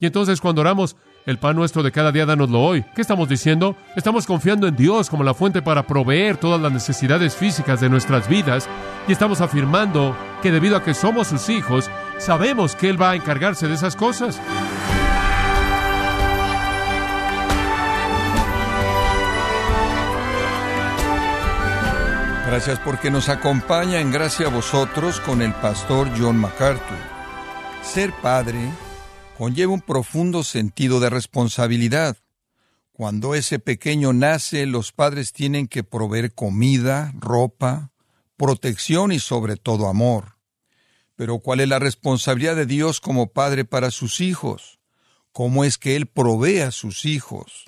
Y 0.00 0.06
entonces 0.06 0.40
cuando 0.40 0.62
oramos, 0.62 0.96
el 1.26 1.38
pan 1.38 1.54
nuestro 1.54 1.82
de 1.82 1.92
cada 1.92 2.10
día, 2.10 2.24
danoslo 2.24 2.60
hoy. 2.60 2.82
¿Qué 2.94 3.02
estamos 3.02 3.28
diciendo? 3.28 3.76
Estamos 3.94 4.26
confiando 4.26 4.66
en 4.66 4.74
Dios 4.74 5.10
como 5.10 5.22
la 5.22 5.34
fuente 5.34 5.60
para 5.60 5.86
proveer 5.86 6.38
todas 6.38 6.58
las 6.58 6.72
necesidades 6.72 7.36
físicas 7.36 7.82
de 7.82 7.90
nuestras 7.90 8.26
vidas 8.26 8.66
y 9.06 9.12
estamos 9.12 9.42
afirmando 9.42 10.16
que 10.42 10.50
debido 10.50 10.76
a 10.76 10.82
que 10.82 10.94
somos 10.94 11.28
sus 11.28 11.50
hijos, 11.50 11.90
sabemos 12.16 12.74
que 12.74 12.88
Él 12.88 13.00
va 13.00 13.10
a 13.10 13.16
encargarse 13.16 13.68
de 13.68 13.74
esas 13.74 13.94
cosas. 13.94 14.40
Gracias 22.46 22.80
porque 22.80 23.10
nos 23.10 23.28
acompaña 23.28 24.00
en 24.00 24.10
gracia 24.10 24.46
a 24.46 24.50
vosotros 24.50 25.20
con 25.20 25.42
el 25.42 25.52
pastor 25.52 26.08
John 26.18 26.38
MacArthur. 26.38 26.96
Ser 27.82 28.12
padre 28.14 28.70
conlleva 29.40 29.72
un 29.72 29.80
profundo 29.80 30.44
sentido 30.44 31.00
de 31.00 31.08
responsabilidad. 31.08 32.18
Cuando 32.92 33.34
ese 33.34 33.58
pequeño 33.58 34.12
nace, 34.12 34.66
los 34.66 34.92
padres 34.92 35.32
tienen 35.32 35.66
que 35.66 35.82
proveer 35.82 36.34
comida, 36.34 37.10
ropa, 37.18 37.90
protección 38.36 39.12
y 39.12 39.18
sobre 39.18 39.56
todo 39.56 39.88
amor. 39.88 40.36
Pero 41.16 41.38
¿cuál 41.38 41.60
es 41.60 41.68
la 41.70 41.78
responsabilidad 41.78 42.54
de 42.54 42.66
Dios 42.66 43.00
como 43.00 43.28
padre 43.28 43.64
para 43.64 43.90
sus 43.90 44.20
hijos? 44.20 44.78
¿Cómo 45.32 45.64
es 45.64 45.78
que 45.78 45.96
Él 45.96 46.04
provee 46.04 46.58
a 46.58 46.70
sus 46.70 47.06
hijos? 47.06 47.64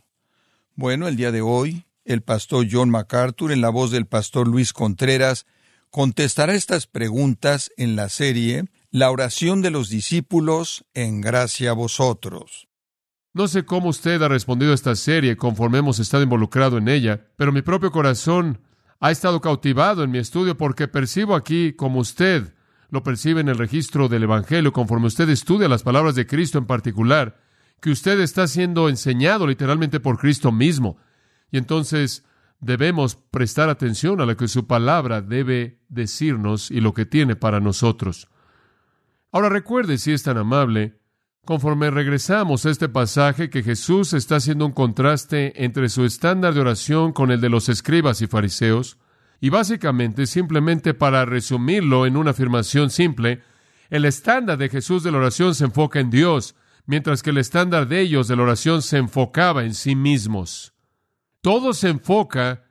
Bueno, 0.74 1.08
el 1.08 1.16
día 1.16 1.32
de 1.32 1.40
hoy 1.40 1.86
el 2.04 2.20
pastor 2.20 2.66
John 2.70 2.90
MacArthur, 2.90 3.50
en 3.50 3.62
la 3.62 3.70
voz 3.70 3.90
del 3.90 4.04
pastor 4.04 4.46
Luis 4.46 4.74
Contreras, 4.74 5.46
contestará 5.88 6.52
estas 6.52 6.86
preguntas 6.86 7.72
en 7.78 7.96
la 7.96 8.10
serie 8.10 8.66
La 8.94 9.10
oración 9.10 9.62
de 9.62 9.70
los 9.70 9.88
discípulos 9.88 10.84
en 10.92 11.22
gracia 11.22 11.70
a 11.70 11.72
vosotros. 11.72 12.68
No 13.32 13.48
sé 13.48 13.64
cómo 13.64 13.88
usted 13.88 14.20
ha 14.20 14.28
respondido 14.28 14.72
a 14.72 14.74
esta 14.74 14.94
serie 14.96 15.38
conforme 15.38 15.78
hemos 15.78 15.98
estado 15.98 16.24
involucrado 16.24 16.76
en 16.76 16.88
ella, 16.88 17.26
pero 17.36 17.52
mi 17.52 17.62
propio 17.62 17.90
corazón 17.90 18.60
ha 19.00 19.10
estado 19.10 19.40
cautivado 19.40 20.04
en 20.04 20.10
mi 20.10 20.18
estudio 20.18 20.58
porque 20.58 20.88
percibo 20.88 21.34
aquí, 21.34 21.72
como 21.72 22.00
usted 22.00 22.52
lo 22.90 23.02
percibe 23.02 23.40
en 23.40 23.48
el 23.48 23.56
registro 23.56 24.10
del 24.10 24.24
Evangelio, 24.24 24.74
conforme 24.74 25.06
usted 25.06 25.26
estudia 25.30 25.70
las 25.70 25.82
palabras 25.82 26.14
de 26.14 26.26
Cristo 26.26 26.58
en 26.58 26.66
particular, 26.66 27.40
que 27.80 27.92
usted 27.92 28.20
está 28.20 28.46
siendo 28.46 28.90
enseñado 28.90 29.46
literalmente 29.46 30.00
por 30.00 30.18
Cristo 30.18 30.52
mismo. 30.52 30.98
Y 31.50 31.56
entonces 31.56 32.26
debemos 32.60 33.16
prestar 33.16 33.70
atención 33.70 34.20
a 34.20 34.26
lo 34.26 34.36
que 34.36 34.48
su 34.48 34.66
palabra 34.66 35.22
debe 35.22 35.80
decirnos 35.88 36.70
y 36.70 36.82
lo 36.82 36.92
que 36.92 37.06
tiene 37.06 37.36
para 37.36 37.58
nosotros. 37.58 38.28
Ahora 39.32 39.48
recuerde, 39.48 39.96
si 39.96 40.12
es 40.12 40.22
tan 40.22 40.36
amable, 40.36 41.00
conforme 41.46 41.90
regresamos 41.90 42.66
a 42.66 42.70
este 42.70 42.90
pasaje, 42.90 43.48
que 43.48 43.62
Jesús 43.62 44.12
está 44.12 44.36
haciendo 44.36 44.66
un 44.66 44.72
contraste 44.72 45.64
entre 45.64 45.88
su 45.88 46.04
estándar 46.04 46.52
de 46.52 46.60
oración 46.60 47.12
con 47.12 47.30
el 47.30 47.40
de 47.40 47.48
los 47.48 47.70
escribas 47.70 48.20
y 48.20 48.26
fariseos, 48.26 48.98
y 49.40 49.48
básicamente, 49.48 50.26
simplemente 50.26 50.92
para 50.92 51.24
resumirlo 51.24 52.06
en 52.06 52.18
una 52.18 52.32
afirmación 52.32 52.90
simple, 52.90 53.42
el 53.88 54.04
estándar 54.04 54.58
de 54.58 54.68
Jesús 54.68 55.02
de 55.02 55.10
la 55.10 55.18
oración 55.18 55.54
se 55.54 55.64
enfoca 55.64 55.98
en 55.98 56.10
Dios, 56.10 56.54
mientras 56.84 57.22
que 57.22 57.30
el 57.30 57.38
estándar 57.38 57.88
de 57.88 58.00
ellos 58.00 58.28
de 58.28 58.36
la 58.36 58.42
oración 58.42 58.82
se 58.82 58.98
enfocaba 58.98 59.64
en 59.64 59.74
sí 59.74 59.96
mismos. 59.96 60.74
Todo 61.40 61.72
se 61.72 61.88
enfoca 61.88 62.64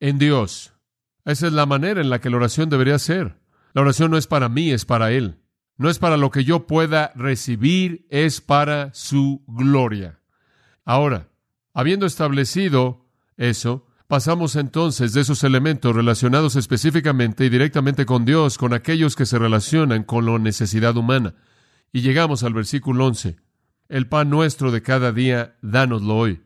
en 0.00 0.18
Dios. 0.18 0.72
Esa 1.24 1.48
es 1.48 1.52
la 1.52 1.66
manera 1.66 2.00
en 2.00 2.08
la 2.08 2.20
que 2.20 2.30
la 2.30 2.36
oración 2.36 2.70
debería 2.70 2.98
ser. 2.98 3.36
La 3.72 3.82
oración 3.82 4.10
no 4.10 4.16
es 4.16 4.26
para 4.26 4.48
mí, 4.48 4.70
es 4.70 4.84
para 4.84 5.10
Él. 5.10 5.43
No 5.76 5.90
es 5.90 5.98
para 5.98 6.16
lo 6.16 6.30
que 6.30 6.44
yo 6.44 6.66
pueda 6.66 7.12
recibir, 7.16 8.06
es 8.10 8.40
para 8.40 8.94
su 8.94 9.42
gloria. 9.48 10.20
Ahora, 10.84 11.28
habiendo 11.72 12.06
establecido 12.06 13.06
eso, 13.36 13.86
pasamos 14.06 14.54
entonces 14.54 15.12
de 15.12 15.22
esos 15.22 15.42
elementos 15.42 15.94
relacionados 15.94 16.54
específicamente 16.54 17.44
y 17.44 17.48
directamente 17.48 18.06
con 18.06 18.24
Dios, 18.24 18.58
con 18.58 18.72
aquellos 18.72 19.16
que 19.16 19.26
se 19.26 19.38
relacionan 19.38 20.04
con 20.04 20.26
la 20.26 20.38
necesidad 20.38 20.96
humana. 20.96 21.34
Y 21.92 22.02
llegamos 22.02 22.44
al 22.44 22.54
versículo 22.54 23.06
11. 23.06 23.36
El 23.88 24.08
pan 24.08 24.30
nuestro 24.30 24.70
de 24.70 24.82
cada 24.82 25.12
día, 25.12 25.56
dánoslo 25.60 26.16
hoy. 26.16 26.42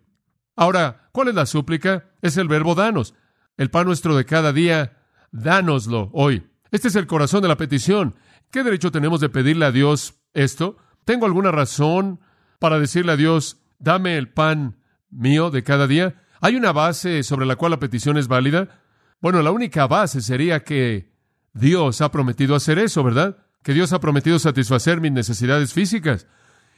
Ahora, 0.57 1.11
¿cuál 1.13 1.29
es 1.29 1.35
la 1.35 1.47
súplica? 1.47 2.11
Es 2.23 2.37
el 2.37 2.49
verbo 2.49 2.75
danos. 2.75 3.15
El 3.57 3.71
pan 3.71 3.87
nuestro 3.87 4.17
de 4.17 4.25
cada 4.25 4.53
día, 4.53 4.99
dánoslo 5.31 6.11
hoy. 6.13 6.48
Este 6.71 6.89
es 6.89 6.97
el 6.97 7.07
corazón 7.07 7.43
de 7.43 7.49
la 7.49 7.57
petición. 7.57 8.15
¿Qué 8.51 8.63
derecho 8.63 8.91
tenemos 8.91 9.21
de 9.21 9.29
pedirle 9.29 9.67
a 9.67 9.73
Dios 9.73 10.15
esto? 10.35 10.77
¿Tengo 11.05 11.27
alguna 11.27 11.51
razón 11.51 12.21
para 12.59 12.79
decirle 12.79 13.13
a 13.13 13.17
Dios, 13.17 13.63
dame 13.79 14.19
el 14.19 14.29
pan 14.29 14.77
mío 15.11 15.51
de 15.51 15.63
cada 15.63 15.87
día? 15.87 16.23
¿Hay 16.41 16.57
una 16.57 16.73
base 16.73 17.23
sobre 17.23 17.47
la 17.47 17.57
cual 17.57 17.73
la 17.73 17.79
petición 17.79 18.19
es 18.19 18.29
válida? 18.29 18.81
Bueno, 19.21 19.43
la 19.43 19.51
única 19.51 19.87
base 19.87 20.21
sería 20.21 20.63
que 20.63 21.13
Dios 21.55 22.01
ha 22.01 22.11
prometido 22.11 22.55
hacer 22.55 22.79
eso, 22.79 23.03
¿verdad? 23.03 23.39
Que 23.63 23.73
Dios 23.73 23.93
ha 23.93 24.01
prometido 24.01 24.39
satisfacer 24.39 25.01
mis 25.01 25.13
necesidades 25.13 25.73
físicas. 25.73 26.27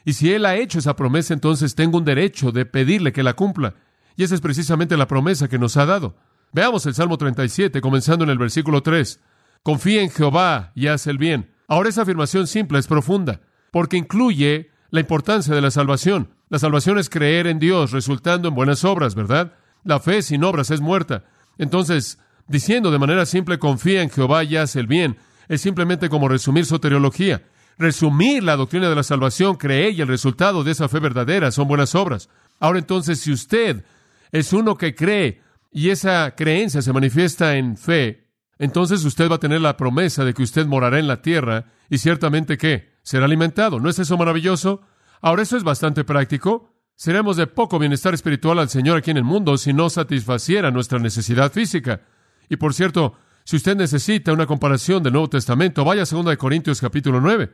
Y 0.04 0.14
si 0.14 0.32
Él 0.32 0.46
ha 0.46 0.56
hecho 0.56 0.78
esa 0.78 0.96
promesa, 0.96 1.34
entonces 1.34 1.74
tengo 1.74 1.98
un 1.98 2.04
derecho 2.04 2.52
de 2.52 2.64
pedirle 2.64 3.12
que 3.12 3.22
la 3.22 3.34
cumpla. 3.34 3.74
Y 4.16 4.22
esa 4.22 4.34
es 4.34 4.40
precisamente 4.40 4.96
la 4.96 5.06
promesa 5.06 5.48
que 5.48 5.58
nos 5.58 5.76
ha 5.76 5.84
dado. 5.84 6.16
Veamos 6.52 6.86
el 6.86 6.94
Salmo 6.94 7.18
37, 7.18 7.80
comenzando 7.80 8.24
en 8.24 8.30
el 8.30 8.38
versículo 8.38 8.82
3. 8.82 9.20
Confía 9.62 10.02
en 10.02 10.10
Jehová 10.10 10.72
y 10.74 10.86
haz 10.86 11.06
el 11.06 11.18
bien. 11.18 11.50
Ahora 11.68 11.88
esa 11.88 12.02
afirmación 12.02 12.46
simple 12.46 12.78
es 12.78 12.86
profunda, 12.86 13.40
porque 13.70 13.96
incluye 13.96 14.70
la 14.90 15.00
importancia 15.00 15.54
de 15.54 15.60
la 15.60 15.70
salvación. 15.70 16.30
La 16.48 16.58
salvación 16.58 16.98
es 16.98 17.08
creer 17.08 17.46
en 17.46 17.58
Dios, 17.58 17.92
resultando 17.92 18.48
en 18.48 18.54
buenas 18.54 18.84
obras, 18.84 19.14
¿verdad? 19.14 19.52
La 19.84 20.00
fe 20.00 20.22
sin 20.22 20.42
obras 20.44 20.70
es 20.70 20.80
muerta. 20.80 21.24
Entonces, 21.58 22.18
diciendo 22.48 22.90
de 22.90 22.98
manera 22.98 23.26
simple, 23.26 23.58
confía 23.58 24.02
en 24.02 24.10
Jehová 24.10 24.44
y 24.44 24.56
haz 24.56 24.76
el 24.76 24.86
bien, 24.86 25.16
es 25.48 25.60
simplemente 25.60 26.08
como 26.08 26.28
resumir 26.28 26.66
soteriología 26.66 27.42
resumir 27.80 28.44
la 28.44 28.56
doctrina 28.56 28.90
de 28.90 28.94
la 28.94 29.02
salvación, 29.02 29.56
cree 29.56 29.90
y 29.90 30.02
el 30.02 30.08
resultado 30.08 30.62
de 30.62 30.72
esa 30.72 30.88
fe 30.88 31.00
verdadera 31.00 31.50
son 31.50 31.66
buenas 31.66 31.94
obras. 31.94 32.28
Ahora 32.60 32.78
entonces, 32.78 33.20
si 33.20 33.32
usted 33.32 33.82
es 34.30 34.52
uno 34.52 34.76
que 34.76 34.94
cree 34.94 35.40
y 35.72 35.88
esa 35.88 36.34
creencia 36.36 36.82
se 36.82 36.92
manifiesta 36.92 37.56
en 37.56 37.78
fe, 37.78 38.19
entonces 38.60 39.04
usted 39.04 39.28
va 39.28 39.34
a 39.34 39.40
tener 39.40 39.60
la 39.60 39.76
promesa 39.76 40.24
de 40.24 40.32
que 40.32 40.44
usted 40.44 40.66
morará 40.66 41.00
en 41.00 41.08
la 41.08 41.22
tierra 41.22 41.64
y 41.88 41.98
ciertamente 41.98 42.56
que 42.56 42.92
será 43.02 43.24
alimentado. 43.24 43.80
¿No 43.80 43.88
es 43.88 43.98
eso 43.98 44.16
maravilloso? 44.16 44.82
Ahora 45.20 45.42
eso 45.42 45.56
es 45.56 45.64
bastante 45.64 46.04
práctico. 46.04 46.72
Seremos 46.94 47.36
de 47.36 47.48
poco 47.48 47.78
bienestar 47.78 48.14
espiritual 48.14 48.58
al 48.58 48.68
Señor 48.68 48.98
aquí 48.98 49.10
en 49.10 49.16
el 49.16 49.24
mundo 49.24 49.58
si 49.58 49.72
no 49.72 49.90
satisfaciera 49.90 50.70
nuestra 50.70 50.98
necesidad 50.98 51.50
física. 51.50 52.02
Y 52.48 52.56
por 52.56 52.72
cierto, 52.72 53.14
si 53.42 53.56
usted 53.56 53.76
necesita 53.76 54.32
una 54.32 54.46
comparación 54.46 55.02
del 55.02 55.14
Nuevo 55.14 55.30
Testamento, 55.30 55.84
vaya 55.84 56.02
a 56.02 56.06
2 56.06 56.36
Corintios 56.36 56.80
capítulo 56.80 57.20
9 57.20 57.50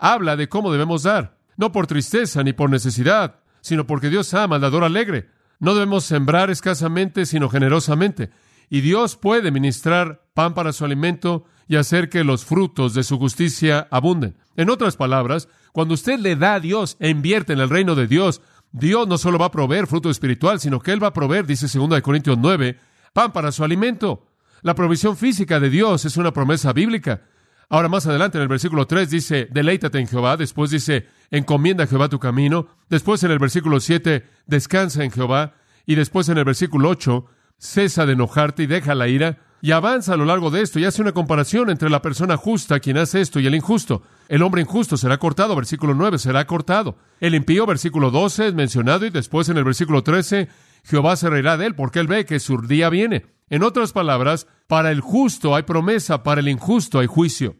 habla 0.00 0.34
de 0.36 0.48
cómo 0.48 0.72
debemos 0.72 1.04
dar, 1.04 1.36
no 1.56 1.70
por 1.70 1.86
tristeza 1.86 2.42
ni 2.42 2.52
por 2.52 2.70
necesidad, 2.70 3.36
sino 3.60 3.86
porque 3.86 4.08
Dios 4.08 4.32
ama 4.34 4.56
al 4.56 4.62
dador 4.62 4.82
alegre. 4.82 5.28
No 5.58 5.74
debemos 5.74 6.04
sembrar 6.04 6.50
escasamente, 6.50 7.26
sino 7.26 7.50
generosamente. 7.50 8.30
Y 8.70 8.80
Dios 8.80 9.16
puede 9.16 9.50
ministrar 9.50 10.22
pan 10.32 10.54
para 10.54 10.72
su 10.72 10.84
alimento 10.84 11.44
y 11.66 11.76
hacer 11.76 12.08
que 12.08 12.24
los 12.24 12.44
frutos 12.44 12.94
de 12.94 13.02
su 13.02 13.18
justicia 13.18 13.88
abunden. 13.90 14.36
En 14.56 14.70
otras 14.70 14.96
palabras, 14.96 15.48
cuando 15.72 15.94
usted 15.94 16.18
le 16.18 16.36
da 16.36 16.54
a 16.54 16.60
Dios 16.60 16.96
e 17.00 17.10
invierte 17.10 17.52
en 17.52 17.58
el 17.58 17.68
reino 17.68 17.96
de 17.96 18.06
Dios, 18.06 18.40
Dios 18.72 19.08
no 19.08 19.18
solo 19.18 19.38
va 19.38 19.46
a 19.46 19.50
proveer 19.50 19.88
fruto 19.88 20.08
espiritual, 20.08 20.60
sino 20.60 20.80
que 20.80 20.92
Él 20.92 21.02
va 21.02 21.08
a 21.08 21.12
proveer, 21.12 21.46
dice 21.46 21.66
2 21.66 22.00
Corintios 22.00 22.38
9, 22.38 22.78
pan 23.12 23.32
para 23.32 23.50
su 23.50 23.64
alimento. 23.64 24.26
La 24.62 24.74
provisión 24.74 25.16
física 25.16 25.58
de 25.58 25.70
Dios 25.70 26.04
es 26.04 26.16
una 26.16 26.32
promesa 26.32 26.72
bíblica. 26.72 27.22
Ahora 27.68 27.88
más 27.88 28.06
adelante 28.06 28.38
en 28.38 28.42
el 28.42 28.48
versículo 28.48 28.86
3 28.86 29.10
dice, 29.10 29.48
deleítate 29.50 29.98
en 29.98 30.06
Jehová, 30.06 30.36
después 30.36 30.70
dice, 30.70 31.06
encomienda 31.30 31.84
a 31.84 31.86
Jehová 31.86 32.08
tu 32.08 32.18
camino, 32.18 32.66
después 32.88 33.22
en 33.24 33.30
el 33.32 33.38
versículo 33.38 33.80
7, 33.80 34.26
descansa 34.46 35.02
en 35.02 35.10
Jehová, 35.10 35.54
y 35.86 35.94
después 35.94 36.28
en 36.28 36.38
el 36.38 36.44
versículo 36.44 36.88
8, 36.88 37.26
cesa 37.60 38.06
de 38.06 38.14
enojarte 38.14 38.64
y 38.64 38.66
deja 38.66 38.96
la 38.96 39.06
ira, 39.06 39.38
y 39.62 39.72
avanza 39.72 40.14
a 40.14 40.16
lo 40.16 40.24
largo 40.24 40.50
de 40.50 40.62
esto 40.62 40.78
y 40.78 40.86
hace 40.86 41.02
una 41.02 41.12
comparación 41.12 41.68
entre 41.68 41.90
la 41.90 42.00
persona 42.00 42.38
justa, 42.38 42.80
quien 42.80 42.96
hace 42.96 43.20
esto, 43.20 43.38
y 43.38 43.46
el 43.46 43.54
injusto. 43.54 44.02
El 44.28 44.42
hombre 44.42 44.62
injusto 44.62 44.96
será 44.96 45.18
cortado, 45.18 45.54
versículo 45.54 45.94
9, 45.94 46.18
será 46.18 46.46
cortado. 46.46 46.96
El 47.20 47.34
impío, 47.34 47.66
versículo 47.66 48.10
12, 48.10 48.48
es 48.48 48.54
mencionado, 48.54 49.04
y 49.04 49.10
después 49.10 49.50
en 49.50 49.58
el 49.58 49.64
versículo 49.64 50.02
13, 50.02 50.48
Jehová 50.84 51.16
se 51.16 51.28
reirá 51.28 51.58
de 51.58 51.66
él, 51.66 51.74
porque 51.74 52.00
él 52.00 52.06
ve 52.06 52.24
que 52.24 52.40
su 52.40 52.56
día 52.62 52.88
viene. 52.88 53.26
En 53.50 53.62
otras 53.62 53.92
palabras, 53.92 54.46
para 54.66 54.90
el 54.90 55.00
justo 55.00 55.54
hay 55.54 55.64
promesa, 55.64 56.22
para 56.22 56.40
el 56.40 56.48
injusto 56.48 56.98
hay 56.98 57.06
juicio. 57.06 57.56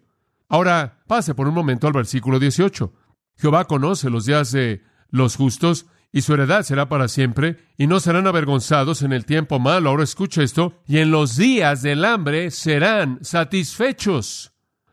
Ahora, 0.49 1.03
pase 1.07 1.35
por 1.35 1.47
un 1.47 1.55
momento 1.55 1.87
al 1.87 1.93
versículo 1.93 2.39
18. 2.39 2.93
Jehová 3.37 3.67
conoce 3.67 4.09
los 4.09 4.25
días 4.25 4.53
de 4.53 4.83
los 5.11 5.37
justos 5.37 5.87
y 6.13 6.23
su 6.23 6.35
heredad 6.35 6.63
será 6.63 6.89
para 6.89 7.09
siempre, 7.09 7.57
y 7.77 7.87
no 7.87 8.01
serán 8.01 8.27
avergonzados 8.27 9.03
en 9.03 9.13
el 9.13 9.25
tiempo 9.25 9.59
malo. 9.59 9.91
Ahora 9.91 10.05
escucha 10.05 10.43
esto, 10.43 10.75
y 10.87 10.99
en 10.99 11.11
los 11.11 11.37
días 11.37 11.83
del 11.83 12.05
hambre 12.05 12.51
serán 12.51 13.19
satisfechos. 13.23 14.53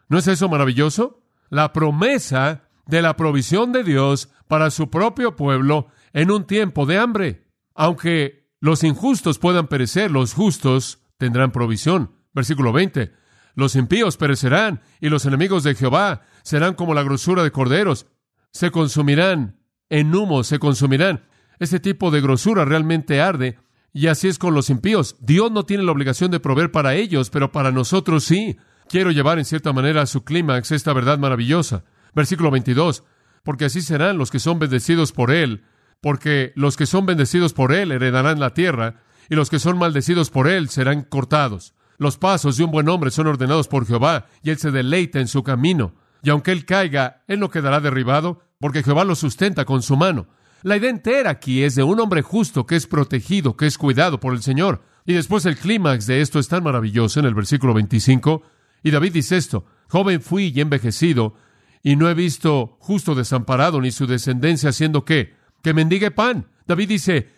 ¿No 0.10 0.18
es 0.20 0.28
eso 0.28 0.48
maravilloso? 0.48 1.24
La 1.50 1.74
promesa 1.74 2.70
de 2.86 3.02
la 3.02 3.16
provisión 3.16 3.72
de 3.72 3.84
Dios 3.84 4.30
para 4.48 4.72
su 4.72 4.90
propio 4.90 5.36
pueblo 5.36 5.88
en 6.14 6.32
un 6.32 6.46
tiempo 6.46 6.86
de 6.86 6.98
hambre. 6.98 7.48
Aunque 7.76 8.48
los 8.60 8.84
injustos 8.84 9.40
puedan 9.40 9.68
perecer, 9.68 10.12
los 10.12 10.34
justos 10.34 11.00
tendrán 11.18 11.52
provisión. 11.52 12.12
Versículo 12.34 12.72
20. 12.72 13.12
Los 13.56 13.76
impíos 13.76 14.18
perecerán 14.18 14.82
y 15.02 15.10
los 15.10 15.26
enemigos 15.26 15.64
de 15.64 15.76
Jehová 15.76 16.22
serán 16.44 16.76
como 16.76 16.94
la 16.94 17.04
grosura 17.04 17.44
de 17.44 17.52
corderos. 17.52 18.08
Se 18.52 18.72
consumirán 18.72 19.60
en 19.90 20.14
humo, 20.14 20.44
se 20.44 20.60
consumirán. 20.60 21.24
Ese 21.60 21.80
tipo 21.80 22.12
de 22.12 22.22
grosura 22.22 22.66
realmente 22.66 23.22
arde 23.22 23.58
y 23.94 24.08
así 24.08 24.28
es 24.28 24.38
con 24.38 24.54
los 24.54 24.70
impíos. 24.70 25.16
Dios 25.20 25.52
no 25.52 25.66
tiene 25.66 25.84
la 25.84 25.92
obligación 25.92 26.30
de 26.30 26.40
proveer 26.40 26.72
para 26.72 26.94
ellos, 26.94 27.30
pero 27.30 27.52
para 27.52 27.72
nosotros 27.72 28.24
sí. 28.24 28.58
Quiero 28.90 29.12
llevar 29.12 29.40
en 29.40 29.46
cierta 29.46 29.74
manera 29.74 30.04
a 30.04 30.06
su 30.06 30.24
clímax 30.24 30.72
esta 30.72 30.94
verdad 30.94 31.18
maravillosa. 31.18 31.84
Versículo 32.14 32.52
22. 32.52 33.04
Porque 33.44 33.66
así 33.66 33.82
serán 33.82 34.18
los 34.18 34.30
que 34.30 34.40
son 34.40 34.60
bendecidos 34.60 35.14
por 35.14 35.32
Él, 35.32 35.64
porque 36.00 36.54
los 36.56 36.78
que 36.78 36.86
son 36.86 37.06
bendecidos 37.06 37.54
por 37.54 37.74
Él 37.74 37.92
heredarán 37.92 38.40
la 38.40 38.54
tierra, 38.54 39.02
y 39.30 39.36
los 39.36 39.50
que 39.50 39.60
son 39.60 39.78
maldecidos 39.78 40.30
por 40.30 40.48
Él 40.48 40.70
serán 40.70 41.02
cortados. 41.02 41.74
Los 41.98 42.18
pasos 42.18 42.58
de 42.58 42.64
un 42.66 42.72
buen 42.72 42.90
hombre 42.90 43.10
son 43.10 43.26
ordenados 43.26 43.68
por 43.68 43.88
Jehová, 43.88 44.28
y 44.44 44.52
él 44.52 44.60
se 44.60 44.70
deleita 44.70 45.20
en 45.20 45.28
su 45.28 45.44
camino. 45.44 45.96
Y 46.22 46.30
aunque 46.30 46.52
él 46.52 46.66
caiga, 46.66 47.24
él 47.28 47.40
no 47.40 47.50
quedará 47.50 47.80
derribado, 47.80 48.44
porque 48.60 48.84
Jehová 48.84 49.04
lo 49.04 49.16
sustenta 49.16 49.66
con 49.66 49.82
su 49.82 49.96
mano. 49.96 50.28
La 50.64 50.78
idea 50.78 50.90
entera 50.90 51.30
aquí 51.30 51.64
es 51.64 51.76
de 51.76 51.84
un 51.84 52.00
hombre 52.00 52.22
justo 52.22 52.66
que 52.66 52.76
es 52.76 52.88
protegido, 52.88 53.56
que 53.56 53.68
es 53.68 53.78
cuidado 53.78 54.20
por 54.20 54.34
el 54.34 54.42
Señor. 54.42 54.84
Y 55.06 55.14
después 55.14 55.46
el 55.46 55.58
clímax 55.58 56.08
de 56.08 56.22
esto 56.22 56.40
es 56.40 56.48
tan 56.48 56.64
maravilloso 56.64 57.20
en 57.20 57.26
el 57.26 57.36
versículo 57.36 57.74
25. 57.74 58.44
Y 58.84 58.92
David 58.92 59.14
dice 59.14 59.38
esto, 59.38 59.66
joven 59.88 60.22
fui 60.22 60.52
y 60.54 60.62
envejecido, 60.62 61.36
y 61.84 61.96
no 61.96 62.10
he 62.10 62.14
visto 62.14 62.78
justo 62.80 63.16
desamparado 63.16 63.80
ni 63.80 63.92
su 63.92 64.08
descendencia 64.08 64.70
haciendo 64.70 65.06
qué, 65.06 65.36
que 65.62 65.74
mendigue 65.74 66.12
pan. 66.12 66.48
David 66.66 66.90
dice, 66.90 67.30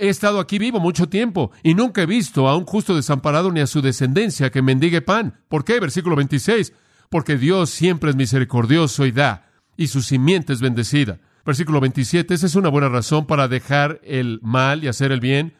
He 0.00 0.08
estado 0.08 0.38
aquí 0.38 0.60
vivo 0.60 0.78
mucho 0.78 1.08
tiempo 1.08 1.50
y 1.64 1.74
nunca 1.74 2.02
he 2.02 2.06
visto 2.06 2.48
a 2.48 2.56
un 2.56 2.64
justo 2.64 2.94
desamparado 2.94 3.50
ni 3.50 3.58
a 3.58 3.66
su 3.66 3.82
descendencia 3.82 4.50
que 4.50 4.62
mendigue 4.62 5.02
pan. 5.02 5.40
¿Por 5.48 5.64
qué? 5.64 5.80
Versículo 5.80 6.14
26. 6.14 6.72
Porque 7.10 7.36
Dios 7.36 7.70
siempre 7.70 8.10
es 8.10 8.16
misericordioso 8.16 9.06
y 9.06 9.10
da, 9.10 9.47
y 9.78 9.86
su 9.86 10.02
simiente 10.02 10.52
es 10.52 10.60
bendecida. 10.60 11.20
Versículo 11.46 11.80
27. 11.80 12.34
Esa 12.34 12.46
es 12.46 12.56
una 12.56 12.68
buena 12.68 12.90
razón 12.90 13.26
para 13.26 13.48
dejar 13.48 14.00
el 14.02 14.40
mal 14.42 14.82
y 14.82 14.88
hacer 14.88 15.12
el 15.12 15.20
bien. 15.20 15.54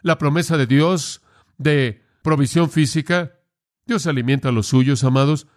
La 0.00 0.16
promesa 0.16 0.56
de 0.56 0.66
Dios 0.66 1.20
de 1.58 2.02
provisión 2.22 2.70
física. 2.70 3.32
Dios 3.84 4.06
alimenta 4.06 4.48
a 4.48 4.52
los 4.52 4.68
suyos, 4.68 5.02
amados, 5.02 5.48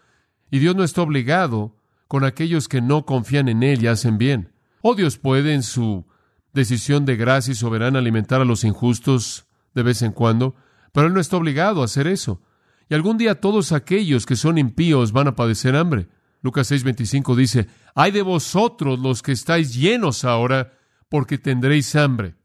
y 0.49 0.59
Dios 0.59 0.75
no 0.75 0.83
está 0.83 1.03
obligado 1.03 1.77
con 2.07 2.25
aquellos 2.25 2.67
que 2.67 2.81
no 2.81 3.05
confían 3.05 3.49
en 3.49 3.61
Él 3.61 3.83
y 3.83 3.87
hacen 3.87 4.17
bien. 4.17 4.51
O 4.81 4.95
Dios 4.95 5.17
puede 5.19 5.53
en 5.53 5.61
su 5.61 6.07
decisión 6.53 7.05
de 7.05 7.17
gracia 7.17 7.51
y 7.51 7.55
soberana 7.55 7.99
alimentar 7.99 8.41
a 8.41 8.45
los 8.45 8.63
injustos 8.63 9.45
de 9.75 9.83
vez 9.83 10.01
en 10.01 10.11
cuando, 10.11 10.55
pero 10.91 11.05
Él 11.05 11.13
no 11.13 11.19
está 11.19 11.37
obligado 11.37 11.83
a 11.83 11.85
hacer 11.85 12.07
eso. 12.07 12.41
Y 12.89 12.95
algún 12.95 13.19
día 13.19 13.39
todos 13.39 13.73
aquellos 13.73 14.25
que 14.25 14.35
son 14.35 14.57
impíos 14.57 15.11
van 15.11 15.27
a 15.27 15.35
padecer 15.35 15.75
hambre. 15.75 16.07
Lucas 16.47 16.71
6:25 16.71 17.35
dice, 17.35 17.67
hay 17.94 18.11
de 18.11 18.21
vosotros 18.21 18.99
los 18.99 19.21
que 19.21 19.33
estáis 19.33 19.73
llenos 19.73 20.23
ahora, 20.23 20.71
porque 21.09 21.38
tendréis 21.38 21.94
hambre. 21.97 22.35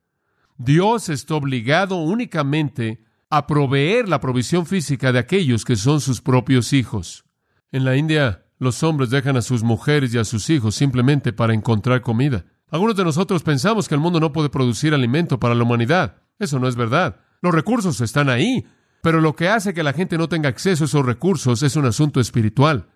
Dios 0.58 1.08
está 1.08 1.36
obligado 1.36 1.98
únicamente 1.98 3.04
a 3.30 3.46
proveer 3.46 4.08
la 4.08 4.18
provisión 4.18 4.66
física 4.66 5.12
de 5.12 5.20
aquellos 5.20 5.64
que 5.64 5.76
son 5.76 6.00
sus 6.00 6.20
propios 6.20 6.72
hijos. 6.72 7.24
En 7.70 7.84
la 7.84 7.96
India, 7.96 8.44
los 8.58 8.82
hombres 8.82 9.10
dejan 9.10 9.36
a 9.36 9.42
sus 9.42 9.62
mujeres 9.62 10.12
y 10.12 10.18
a 10.18 10.24
sus 10.24 10.50
hijos 10.50 10.74
simplemente 10.74 11.32
para 11.32 11.54
encontrar 11.54 12.02
comida. 12.02 12.44
Algunos 12.72 12.96
de 12.96 13.04
nosotros 13.04 13.44
pensamos 13.44 13.86
que 13.86 13.94
el 13.94 14.00
mundo 14.00 14.18
no 14.18 14.32
puede 14.32 14.50
producir 14.50 14.94
alimento 14.94 15.38
para 15.38 15.54
la 15.54 15.62
humanidad. 15.62 16.16
Eso 16.40 16.58
no 16.58 16.66
es 16.66 16.74
verdad. 16.74 17.20
Los 17.40 17.54
recursos 17.54 18.00
están 18.00 18.28
ahí, 18.28 18.66
pero 19.00 19.20
lo 19.20 19.36
que 19.36 19.48
hace 19.48 19.72
que 19.72 19.84
la 19.84 19.92
gente 19.92 20.18
no 20.18 20.28
tenga 20.28 20.48
acceso 20.48 20.82
a 20.82 20.86
esos 20.86 21.06
recursos 21.06 21.62
es 21.62 21.76
un 21.76 21.86
asunto 21.86 22.18
espiritual. 22.18 22.88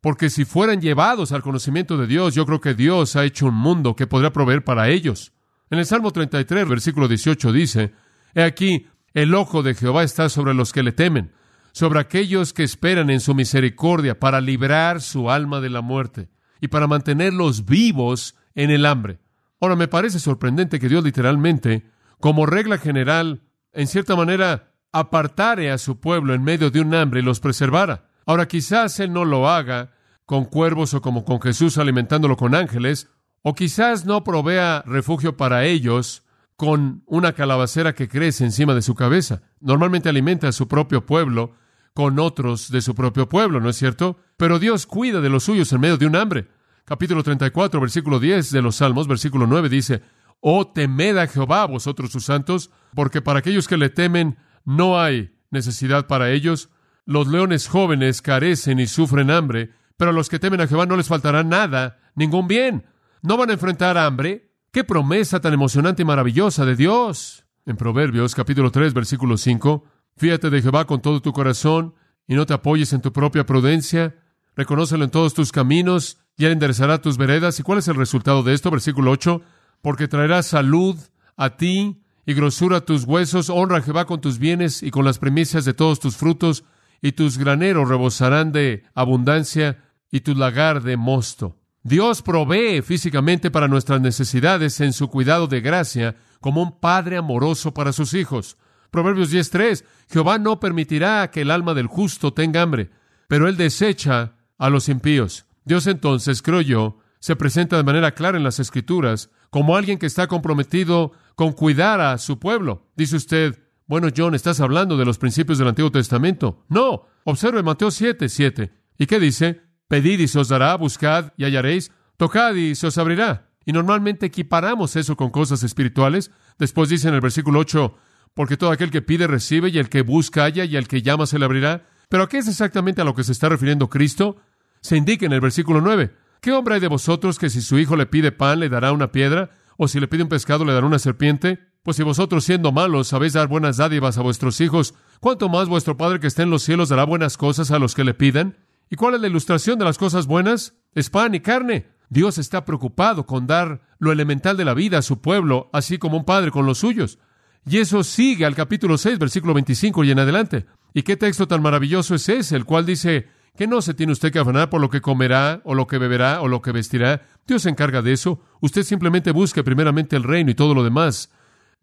Porque 0.00 0.30
si 0.30 0.44
fueran 0.44 0.80
llevados 0.80 1.32
al 1.32 1.42
conocimiento 1.42 1.96
de 1.96 2.06
Dios, 2.06 2.34
yo 2.34 2.46
creo 2.46 2.60
que 2.60 2.74
Dios 2.74 3.16
ha 3.16 3.24
hecho 3.24 3.46
un 3.46 3.54
mundo 3.54 3.94
que 3.96 4.06
podrá 4.06 4.32
proveer 4.32 4.64
para 4.64 4.88
ellos. 4.88 5.32
En 5.68 5.78
el 5.78 5.86
Salmo 5.86 6.10
33, 6.10 6.68
versículo 6.68 7.06
18 7.06 7.52
dice, 7.52 7.92
He 8.34 8.42
aquí, 8.42 8.86
el 9.12 9.34
ojo 9.34 9.62
de 9.62 9.74
Jehová 9.74 10.02
está 10.02 10.28
sobre 10.28 10.54
los 10.54 10.72
que 10.72 10.82
le 10.82 10.92
temen, 10.92 11.32
sobre 11.72 12.00
aquellos 12.00 12.52
que 12.52 12.62
esperan 12.62 13.10
en 13.10 13.20
su 13.20 13.34
misericordia 13.34 14.18
para 14.18 14.40
librar 14.40 15.00
su 15.00 15.30
alma 15.30 15.60
de 15.60 15.70
la 15.70 15.80
muerte 15.82 16.28
y 16.60 16.68
para 16.68 16.86
mantenerlos 16.86 17.66
vivos 17.66 18.36
en 18.54 18.70
el 18.70 18.86
hambre. 18.86 19.18
Ahora, 19.60 19.76
me 19.76 19.88
parece 19.88 20.18
sorprendente 20.18 20.80
que 20.80 20.88
Dios 20.88 21.04
literalmente, 21.04 21.90
como 22.18 22.46
regla 22.46 22.78
general, 22.78 23.42
en 23.72 23.86
cierta 23.86 24.16
manera, 24.16 24.72
apartare 24.92 25.70
a 25.70 25.78
su 25.78 26.00
pueblo 26.00 26.34
en 26.34 26.42
medio 26.42 26.70
de 26.70 26.80
un 26.80 26.94
hambre 26.94 27.20
y 27.20 27.22
los 27.22 27.40
preservara. 27.40 28.09
Ahora, 28.30 28.46
quizás 28.46 29.00
Él 29.00 29.12
no 29.12 29.24
lo 29.24 29.48
haga 29.48 29.90
con 30.24 30.44
cuervos 30.44 30.94
o 30.94 31.02
como 31.02 31.24
con 31.24 31.40
Jesús 31.40 31.78
alimentándolo 31.78 32.36
con 32.36 32.54
ángeles, 32.54 33.08
o 33.42 33.56
quizás 33.56 34.06
no 34.06 34.22
provea 34.22 34.84
refugio 34.86 35.36
para 35.36 35.64
ellos 35.64 36.22
con 36.54 37.02
una 37.06 37.32
calabacera 37.32 37.92
que 37.92 38.08
crece 38.08 38.44
encima 38.44 38.72
de 38.72 38.82
su 38.82 38.94
cabeza. 38.94 39.42
Normalmente 39.58 40.08
alimenta 40.08 40.46
a 40.46 40.52
su 40.52 40.68
propio 40.68 41.04
pueblo 41.06 41.54
con 41.92 42.20
otros 42.20 42.70
de 42.70 42.82
su 42.82 42.94
propio 42.94 43.28
pueblo, 43.28 43.58
¿no 43.58 43.68
es 43.68 43.74
cierto? 43.74 44.20
Pero 44.36 44.60
Dios 44.60 44.86
cuida 44.86 45.20
de 45.20 45.28
los 45.28 45.42
suyos 45.42 45.72
en 45.72 45.80
medio 45.80 45.96
de 45.96 46.06
un 46.06 46.14
hambre 46.14 46.46
capítulo 46.84 47.24
34, 47.24 47.80
versículo 47.80 48.20
10 48.20 48.52
de 48.52 48.62
los 48.62 48.76
Salmos, 48.76 49.08
versículo 49.08 49.48
9 49.48 49.68
dice, 49.68 50.02
Oh, 50.38 50.68
temed 50.68 51.16
a 51.16 51.26
Jehová, 51.26 51.66
vosotros 51.66 52.12
sus 52.12 52.26
santos, 52.26 52.70
porque 52.94 53.22
para 53.22 53.40
aquellos 53.40 53.66
que 53.66 53.76
le 53.76 53.90
temen 53.90 54.38
no 54.64 55.00
hay 55.00 55.34
necesidad 55.50 56.06
para 56.06 56.30
ellos. 56.30 56.70
Los 57.10 57.26
leones 57.26 57.66
jóvenes 57.66 58.22
carecen 58.22 58.78
y 58.78 58.86
sufren 58.86 59.32
hambre, 59.32 59.72
pero 59.96 60.12
a 60.12 60.14
los 60.14 60.28
que 60.28 60.38
temen 60.38 60.60
a 60.60 60.68
Jehová 60.68 60.86
no 60.86 60.96
les 60.96 61.08
faltará 61.08 61.42
nada, 61.42 61.98
ningún 62.14 62.46
bien. 62.46 62.84
No 63.20 63.36
van 63.36 63.50
a 63.50 63.54
enfrentar 63.54 63.98
hambre. 63.98 64.52
¡Qué 64.70 64.84
promesa 64.84 65.40
tan 65.40 65.52
emocionante 65.52 66.02
y 66.02 66.04
maravillosa 66.04 66.64
de 66.64 66.76
Dios! 66.76 67.44
En 67.66 67.76
Proverbios 67.76 68.36
capítulo 68.36 68.70
3, 68.70 68.94
versículo 68.94 69.38
5, 69.38 69.84
Fíjate 70.18 70.50
de 70.50 70.62
Jehová 70.62 70.86
con 70.86 71.02
todo 71.02 71.20
tu 71.20 71.32
corazón 71.32 71.96
y 72.28 72.36
no 72.36 72.46
te 72.46 72.54
apoyes 72.54 72.92
en 72.92 73.00
tu 73.00 73.12
propia 73.12 73.44
prudencia. 73.44 74.14
Reconócelo 74.54 75.02
en 75.02 75.10
todos 75.10 75.34
tus 75.34 75.50
caminos 75.50 76.18
y 76.36 76.44
Él 76.44 76.52
enderezará 76.52 77.02
tus 77.02 77.18
veredas. 77.18 77.58
¿Y 77.58 77.64
cuál 77.64 77.80
es 77.80 77.88
el 77.88 77.96
resultado 77.96 78.44
de 78.44 78.54
esto? 78.54 78.70
Versículo 78.70 79.10
8. 79.10 79.42
Porque 79.82 80.06
traerá 80.06 80.44
salud 80.44 80.96
a 81.36 81.56
ti 81.56 82.04
y 82.24 82.34
grosura 82.34 82.76
a 82.76 82.80
tus 82.82 83.02
huesos. 83.02 83.50
Honra 83.50 83.78
a 83.78 83.82
Jehová 83.82 84.04
con 84.04 84.20
tus 84.20 84.38
bienes 84.38 84.84
y 84.84 84.92
con 84.92 85.04
las 85.04 85.18
primicias 85.18 85.64
de 85.64 85.74
todos 85.74 85.98
tus 85.98 86.16
frutos. 86.16 86.62
Y 87.02 87.12
tus 87.12 87.38
graneros 87.38 87.88
rebosarán 87.88 88.52
de 88.52 88.84
abundancia 88.94 89.78
y 90.10 90.20
tu 90.20 90.34
lagar 90.34 90.82
de 90.82 90.96
mosto. 90.96 91.56
Dios 91.82 92.20
provee 92.20 92.82
físicamente 92.82 93.50
para 93.50 93.68
nuestras 93.68 94.00
necesidades 94.00 94.80
en 94.80 94.92
su 94.92 95.08
cuidado 95.08 95.46
de 95.46 95.60
gracia 95.60 96.16
como 96.40 96.62
un 96.62 96.78
padre 96.78 97.16
amoroso 97.16 97.72
para 97.72 97.92
sus 97.92 98.12
hijos. 98.12 98.58
Proverbios 98.90 99.32
10.3. 99.32 99.84
Jehová 100.10 100.38
no 100.38 100.60
permitirá 100.60 101.30
que 101.30 101.42
el 101.42 101.50
alma 101.50 101.74
del 101.74 101.86
justo 101.86 102.34
tenga 102.34 102.60
hambre, 102.62 102.90
pero 103.28 103.48
él 103.48 103.56
desecha 103.56 104.34
a 104.58 104.68
los 104.68 104.88
impíos. 104.88 105.46
Dios 105.64 105.86
entonces, 105.86 106.42
creo 106.42 106.60
yo, 106.60 106.98
se 107.20 107.36
presenta 107.36 107.76
de 107.76 107.84
manera 107.84 108.12
clara 108.12 108.36
en 108.36 108.44
las 108.44 108.58
Escrituras 108.58 109.30
como 109.50 109.76
alguien 109.76 109.98
que 109.98 110.06
está 110.06 110.26
comprometido 110.26 111.12
con 111.34 111.52
cuidar 111.52 112.00
a 112.00 112.18
su 112.18 112.38
pueblo. 112.38 112.88
Dice 112.96 113.16
usted, 113.16 113.58
bueno, 113.90 114.06
John, 114.16 114.36
estás 114.36 114.60
hablando 114.60 114.96
de 114.96 115.04
los 115.04 115.18
principios 115.18 115.58
del 115.58 115.66
Antiguo 115.66 115.90
Testamento. 115.90 116.64
No, 116.68 117.08
observe 117.24 117.64
Mateo 117.64 117.90
7, 117.90 118.28
7. 118.28 118.72
¿Y 118.96 119.06
qué 119.06 119.18
dice? 119.18 119.62
Pedid 119.88 120.20
y 120.20 120.28
se 120.28 120.38
os 120.38 120.46
dará, 120.46 120.76
buscad 120.76 121.32
y 121.36 121.42
hallaréis, 121.42 121.90
tocad 122.16 122.54
y 122.54 122.76
se 122.76 122.86
os 122.86 122.98
abrirá. 122.98 123.50
Y 123.64 123.72
normalmente 123.72 124.26
equiparamos 124.26 124.94
eso 124.94 125.16
con 125.16 125.30
cosas 125.30 125.64
espirituales. 125.64 126.30
Después 126.56 126.88
dice 126.88 127.08
en 127.08 127.14
el 127.14 127.20
versículo 127.20 127.58
8, 127.58 127.96
porque 128.32 128.56
todo 128.56 128.70
aquel 128.70 128.92
que 128.92 129.02
pide 129.02 129.26
recibe 129.26 129.70
y 129.70 129.78
el 129.78 129.88
que 129.88 130.02
busca 130.02 130.44
halla 130.44 130.64
y 130.64 130.76
el 130.76 130.86
que 130.86 131.02
llama 131.02 131.26
se 131.26 131.40
le 131.40 131.46
abrirá. 131.46 131.88
Pero 132.08 132.22
¿a 132.22 132.28
qué 132.28 132.38
es 132.38 132.46
exactamente 132.46 133.02
a 133.02 133.04
lo 133.04 133.16
que 133.16 133.24
se 133.24 133.32
está 133.32 133.48
refiriendo 133.48 133.90
Cristo? 133.90 134.36
se 134.82 134.96
indica 134.96 135.26
en 135.26 135.32
el 135.32 135.40
versículo 135.40 135.80
9. 135.80 136.14
¿Qué 136.40 136.52
hombre 136.52 136.74
hay 136.74 136.80
de 136.80 136.88
vosotros 136.88 137.38
que 137.38 137.50
si 137.50 137.60
su 137.60 137.78
hijo 137.78 137.96
le 137.96 138.06
pide 138.06 138.32
pan 138.32 138.60
le 138.60 138.68
dará 138.68 138.92
una 138.92 139.12
piedra? 139.12 139.50
¿O 139.76 139.88
si 139.88 140.00
le 140.00 140.08
pide 140.08 140.22
un 140.22 140.28
pescado 140.28 140.64
le 140.64 140.72
dará 140.72 140.86
una 140.86 140.98
serpiente? 140.98 141.69
Pues 141.82 141.96
si 141.96 142.02
vosotros 142.02 142.44
siendo 142.44 142.72
malos 142.72 143.08
sabéis 143.08 143.32
dar 143.32 143.48
buenas 143.48 143.78
dádivas 143.78 144.18
a 144.18 144.22
vuestros 144.22 144.60
hijos, 144.60 144.94
¿cuánto 145.18 145.48
más 145.48 145.66
vuestro 145.66 145.96
Padre 145.96 146.20
que 146.20 146.26
está 146.26 146.42
en 146.42 146.50
los 146.50 146.62
cielos 146.62 146.90
dará 146.90 147.04
buenas 147.04 147.38
cosas 147.38 147.70
a 147.70 147.78
los 147.78 147.94
que 147.94 148.04
le 148.04 148.12
pidan? 148.12 148.58
¿Y 148.90 148.96
cuál 148.96 149.14
es 149.14 149.22
la 149.22 149.28
ilustración 149.28 149.78
de 149.78 149.86
las 149.86 149.96
cosas 149.96 150.26
buenas? 150.26 150.74
Es 150.94 151.08
pan 151.08 151.34
y 151.34 151.40
carne. 151.40 151.88
Dios 152.10 152.36
está 152.36 152.66
preocupado 152.66 153.24
con 153.24 153.46
dar 153.46 153.80
lo 153.98 154.12
elemental 154.12 154.58
de 154.58 154.66
la 154.66 154.74
vida 154.74 154.98
a 154.98 155.02
su 155.02 155.22
pueblo, 155.22 155.70
así 155.72 155.96
como 155.96 156.18
un 156.18 156.26
padre 156.26 156.50
con 156.50 156.66
los 156.66 156.78
suyos. 156.78 157.18
Y 157.64 157.78
eso 157.78 158.04
sigue 158.04 158.44
al 158.44 158.54
capítulo 158.54 158.98
6, 158.98 159.18
versículo 159.18 159.54
25 159.54 160.04
y 160.04 160.10
en 160.10 160.18
adelante. 160.18 160.66
¿Y 160.92 161.02
qué 161.02 161.16
texto 161.16 161.48
tan 161.48 161.62
maravilloso 161.62 162.14
es 162.14 162.28
ese, 162.28 162.56
el 162.56 162.66
cual 162.66 162.84
dice, 162.84 163.28
que 163.56 163.66
no 163.66 163.80
se 163.80 163.94
tiene 163.94 164.12
usted 164.12 164.30
que 164.30 164.38
afanar 164.38 164.68
por 164.68 164.82
lo 164.82 164.90
que 164.90 165.00
comerá, 165.00 165.62
o 165.64 165.74
lo 165.74 165.86
que 165.86 165.96
beberá, 165.96 166.42
o 166.42 166.48
lo 166.48 166.60
que 166.60 166.72
vestirá. 166.72 167.22
Dios 167.46 167.62
se 167.62 167.70
encarga 167.70 168.02
de 168.02 168.12
eso. 168.12 168.42
Usted 168.60 168.82
simplemente 168.82 169.32
busque 169.32 169.64
primeramente 169.64 170.16
el 170.16 170.24
reino 170.24 170.50
y 170.50 170.54
todo 170.54 170.74
lo 170.74 170.84
demás 170.84 171.30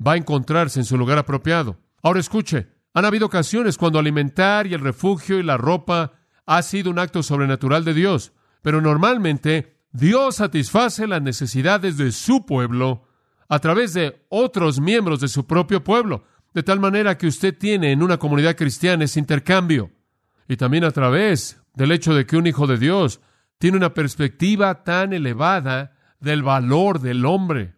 va 0.05 0.13
a 0.13 0.17
encontrarse 0.17 0.79
en 0.79 0.85
su 0.85 0.97
lugar 0.97 1.17
apropiado. 1.17 1.77
Ahora 2.01 2.19
escuche, 2.19 2.67
han 2.93 3.05
habido 3.05 3.27
ocasiones 3.27 3.77
cuando 3.77 3.99
alimentar 3.99 4.67
y 4.67 4.73
el 4.73 4.81
refugio 4.81 5.39
y 5.39 5.43
la 5.43 5.57
ropa 5.57 6.13
ha 6.45 6.61
sido 6.61 6.89
un 6.89 6.99
acto 6.99 7.23
sobrenatural 7.23 7.83
de 7.83 7.93
Dios, 7.93 8.33
pero 8.61 8.81
normalmente 8.81 9.77
Dios 9.91 10.35
satisface 10.37 11.07
las 11.07 11.21
necesidades 11.21 11.97
de 11.97 12.11
su 12.11 12.45
pueblo 12.45 13.07
a 13.49 13.59
través 13.59 13.93
de 13.93 14.25
otros 14.29 14.79
miembros 14.79 15.19
de 15.19 15.27
su 15.27 15.47
propio 15.47 15.83
pueblo, 15.83 16.25
de 16.53 16.63
tal 16.63 16.79
manera 16.79 17.17
que 17.17 17.27
usted 17.27 17.57
tiene 17.57 17.91
en 17.91 18.03
una 18.03 18.17
comunidad 18.17 18.55
cristiana 18.55 19.05
ese 19.05 19.19
intercambio, 19.19 19.91
y 20.47 20.57
también 20.57 20.83
a 20.83 20.91
través 20.91 21.61
del 21.73 21.91
hecho 21.91 22.13
de 22.13 22.25
que 22.25 22.37
un 22.37 22.47
hijo 22.47 22.67
de 22.67 22.77
Dios 22.77 23.21
tiene 23.57 23.77
una 23.77 23.93
perspectiva 23.93 24.83
tan 24.83 25.13
elevada 25.13 25.95
del 26.19 26.43
valor 26.43 26.99
del 26.99 27.25
hombre, 27.25 27.76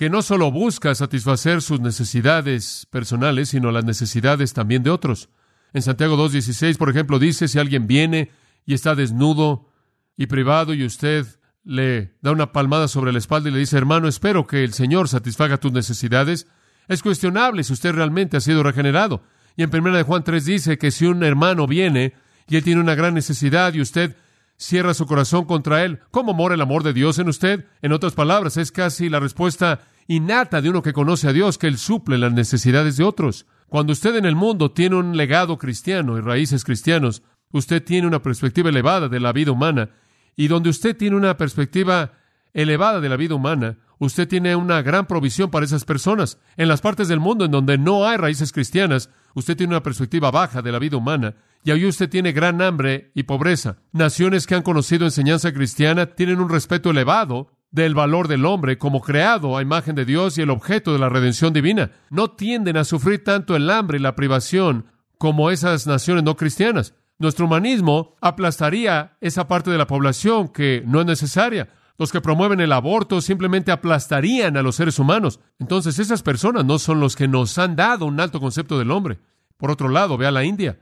que 0.00 0.08
no 0.08 0.22
solo 0.22 0.50
busca 0.50 0.94
satisfacer 0.94 1.60
sus 1.60 1.78
necesidades 1.78 2.86
personales, 2.88 3.50
sino 3.50 3.70
las 3.70 3.84
necesidades 3.84 4.54
también 4.54 4.82
de 4.82 4.88
otros. 4.88 5.28
En 5.74 5.82
Santiago 5.82 6.16
2.16, 6.16 6.78
por 6.78 6.88
ejemplo, 6.88 7.18
dice, 7.18 7.48
si 7.48 7.58
alguien 7.58 7.86
viene 7.86 8.30
y 8.64 8.72
está 8.72 8.94
desnudo 8.94 9.68
y 10.16 10.24
privado 10.24 10.72
y 10.72 10.86
usted 10.86 11.26
le 11.64 12.14
da 12.22 12.30
una 12.30 12.50
palmada 12.50 12.88
sobre 12.88 13.12
la 13.12 13.18
espalda 13.18 13.50
y 13.50 13.52
le 13.52 13.58
dice, 13.58 13.76
hermano, 13.76 14.08
espero 14.08 14.46
que 14.46 14.64
el 14.64 14.72
Señor 14.72 15.06
satisfaga 15.06 15.58
tus 15.58 15.72
necesidades, 15.72 16.46
es 16.88 17.02
cuestionable 17.02 17.62
si 17.62 17.74
usted 17.74 17.92
realmente 17.92 18.38
ha 18.38 18.40
sido 18.40 18.62
regenerado. 18.62 19.22
Y 19.54 19.64
en 19.64 19.70
1 19.70 19.94
de 19.94 20.02
Juan 20.02 20.24
3 20.24 20.42
dice 20.46 20.78
que 20.78 20.92
si 20.92 21.04
un 21.04 21.22
hermano 21.24 21.66
viene 21.66 22.14
y 22.48 22.56
él 22.56 22.64
tiene 22.64 22.80
una 22.80 22.94
gran 22.94 23.12
necesidad 23.12 23.74
y 23.74 23.82
usted 23.82 24.16
cierra 24.60 24.92
su 24.92 25.06
corazón 25.06 25.46
contra 25.46 25.84
él, 25.84 26.00
¿cómo 26.10 26.34
mora 26.34 26.54
el 26.54 26.60
amor 26.60 26.82
de 26.82 26.92
Dios 26.92 27.18
en 27.18 27.28
usted? 27.28 27.64
En 27.80 27.92
otras 27.92 28.12
palabras, 28.12 28.58
es 28.58 28.70
casi 28.70 29.08
la 29.08 29.18
respuesta 29.18 29.80
innata 30.06 30.60
de 30.60 30.68
uno 30.68 30.82
que 30.82 30.92
conoce 30.92 31.28
a 31.28 31.32
Dios, 31.32 31.56
que 31.56 31.66
Él 31.66 31.78
suple 31.78 32.18
las 32.18 32.32
necesidades 32.32 32.98
de 32.98 33.04
otros. 33.04 33.46
Cuando 33.68 33.94
usted 33.94 34.16
en 34.16 34.26
el 34.26 34.36
mundo 34.36 34.70
tiene 34.70 34.96
un 34.96 35.16
legado 35.16 35.56
cristiano 35.56 36.18
y 36.18 36.20
raíces 36.20 36.64
cristianos, 36.64 37.22
usted 37.52 37.82
tiene 37.82 38.06
una 38.06 38.20
perspectiva 38.20 38.68
elevada 38.68 39.08
de 39.08 39.18
la 39.18 39.32
vida 39.32 39.50
humana, 39.50 39.90
y 40.36 40.48
donde 40.48 40.68
usted 40.68 40.94
tiene 40.94 41.16
una 41.16 41.38
perspectiva 41.38 42.12
elevada 42.52 43.00
de 43.00 43.08
la 43.08 43.16
vida 43.16 43.36
humana, 43.36 43.78
usted 43.98 44.28
tiene 44.28 44.56
una 44.56 44.82
gran 44.82 45.06
provisión 45.06 45.50
para 45.50 45.64
esas 45.64 45.86
personas. 45.86 46.38
En 46.58 46.68
las 46.68 46.82
partes 46.82 47.08
del 47.08 47.20
mundo 47.20 47.46
en 47.46 47.50
donde 47.50 47.78
no 47.78 48.06
hay 48.06 48.18
raíces 48.18 48.52
cristianas, 48.52 49.08
usted 49.34 49.56
tiene 49.56 49.72
una 49.72 49.82
perspectiva 49.82 50.30
baja 50.30 50.60
de 50.60 50.72
la 50.72 50.78
vida 50.78 50.98
humana, 50.98 51.34
y 51.62 51.70
ahí 51.70 51.84
usted 51.86 52.08
tiene 52.08 52.32
gran 52.32 52.62
hambre 52.62 53.10
y 53.14 53.24
pobreza. 53.24 53.76
Naciones 53.92 54.46
que 54.46 54.54
han 54.54 54.62
conocido 54.62 55.04
enseñanza 55.04 55.52
cristiana 55.52 56.06
tienen 56.06 56.40
un 56.40 56.48
respeto 56.48 56.90
elevado 56.90 57.52
del 57.70 57.94
valor 57.94 58.28
del 58.28 58.46
hombre 58.46 58.78
como 58.78 59.00
creado 59.00 59.56
a 59.56 59.62
imagen 59.62 59.94
de 59.94 60.04
Dios 60.04 60.38
y 60.38 60.42
el 60.42 60.50
objeto 60.50 60.92
de 60.92 60.98
la 60.98 61.08
redención 61.08 61.52
divina. 61.52 61.92
No 62.10 62.30
tienden 62.30 62.76
a 62.76 62.84
sufrir 62.84 63.22
tanto 63.22 63.54
el 63.56 63.70
hambre 63.70 63.98
y 63.98 64.02
la 64.02 64.16
privación 64.16 64.86
como 65.18 65.50
esas 65.50 65.86
naciones 65.86 66.24
no 66.24 66.36
cristianas. 66.36 66.94
Nuestro 67.18 67.44
humanismo 67.44 68.16
aplastaría 68.22 69.16
esa 69.20 69.46
parte 69.46 69.70
de 69.70 69.78
la 69.78 69.86
población 69.86 70.48
que 70.48 70.82
no 70.86 71.00
es 71.00 71.06
necesaria. 71.06 71.68
Los 71.98 72.10
que 72.10 72.22
promueven 72.22 72.60
el 72.60 72.72
aborto 72.72 73.20
simplemente 73.20 73.70
aplastarían 73.70 74.56
a 74.56 74.62
los 74.62 74.76
seres 74.76 74.98
humanos. 74.98 75.38
Entonces 75.58 75.98
esas 75.98 76.22
personas 76.22 76.64
no 76.64 76.78
son 76.78 76.98
los 76.98 77.14
que 77.14 77.28
nos 77.28 77.58
han 77.58 77.76
dado 77.76 78.06
un 78.06 78.18
alto 78.18 78.40
concepto 78.40 78.78
del 78.78 78.90
hombre. 78.90 79.18
Por 79.58 79.70
otro 79.70 79.90
lado, 79.90 80.16
ve 80.16 80.26
a 80.26 80.30
la 80.30 80.44
India. 80.44 80.78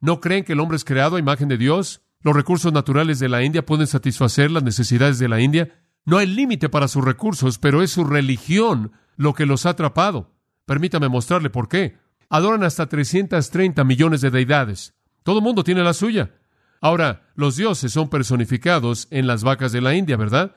¿No 0.00 0.20
creen 0.20 0.44
que 0.44 0.52
el 0.52 0.60
hombre 0.60 0.76
es 0.76 0.84
creado 0.84 1.16
a 1.16 1.20
imagen 1.20 1.48
de 1.48 1.58
Dios? 1.58 2.02
Los 2.20 2.34
recursos 2.34 2.72
naturales 2.72 3.18
de 3.18 3.28
la 3.28 3.42
India 3.42 3.64
pueden 3.64 3.86
satisfacer 3.86 4.50
las 4.50 4.62
necesidades 4.62 5.18
de 5.18 5.28
la 5.28 5.40
India. 5.40 5.82
No 6.04 6.18
hay 6.18 6.26
límite 6.26 6.68
para 6.68 6.88
sus 6.88 7.04
recursos, 7.04 7.58
pero 7.58 7.82
es 7.82 7.92
su 7.92 8.04
religión 8.04 8.92
lo 9.16 9.34
que 9.34 9.46
los 9.46 9.66
ha 9.66 9.70
atrapado. 9.70 10.34
Permítame 10.64 11.08
mostrarle 11.08 11.50
por 11.50 11.68
qué. 11.68 11.98
Adoran 12.28 12.64
hasta 12.64 12.88
330 12.88 13.84
millones 13.84 14.20
de 14.20 14.30
deidades. 14.30 14.94
Todo 15.22 15.40
mundo 15.40 15.64
tiene 15.64 15.82
la 15.82 15.94
suya. 15.94 16.32
Ahora, 16.80 17.30
los 17.34 17.56
dioses 17.56 17.92
son 17.92 18.08
personificados 18.08 19.08
en 19.10 19.26
las 19.26 19.42
vacas 19.42 19.72
de 19.72 19.80
la 19.80 19.94
India, 19.94 20.16
¿verdad? 20.16 20.56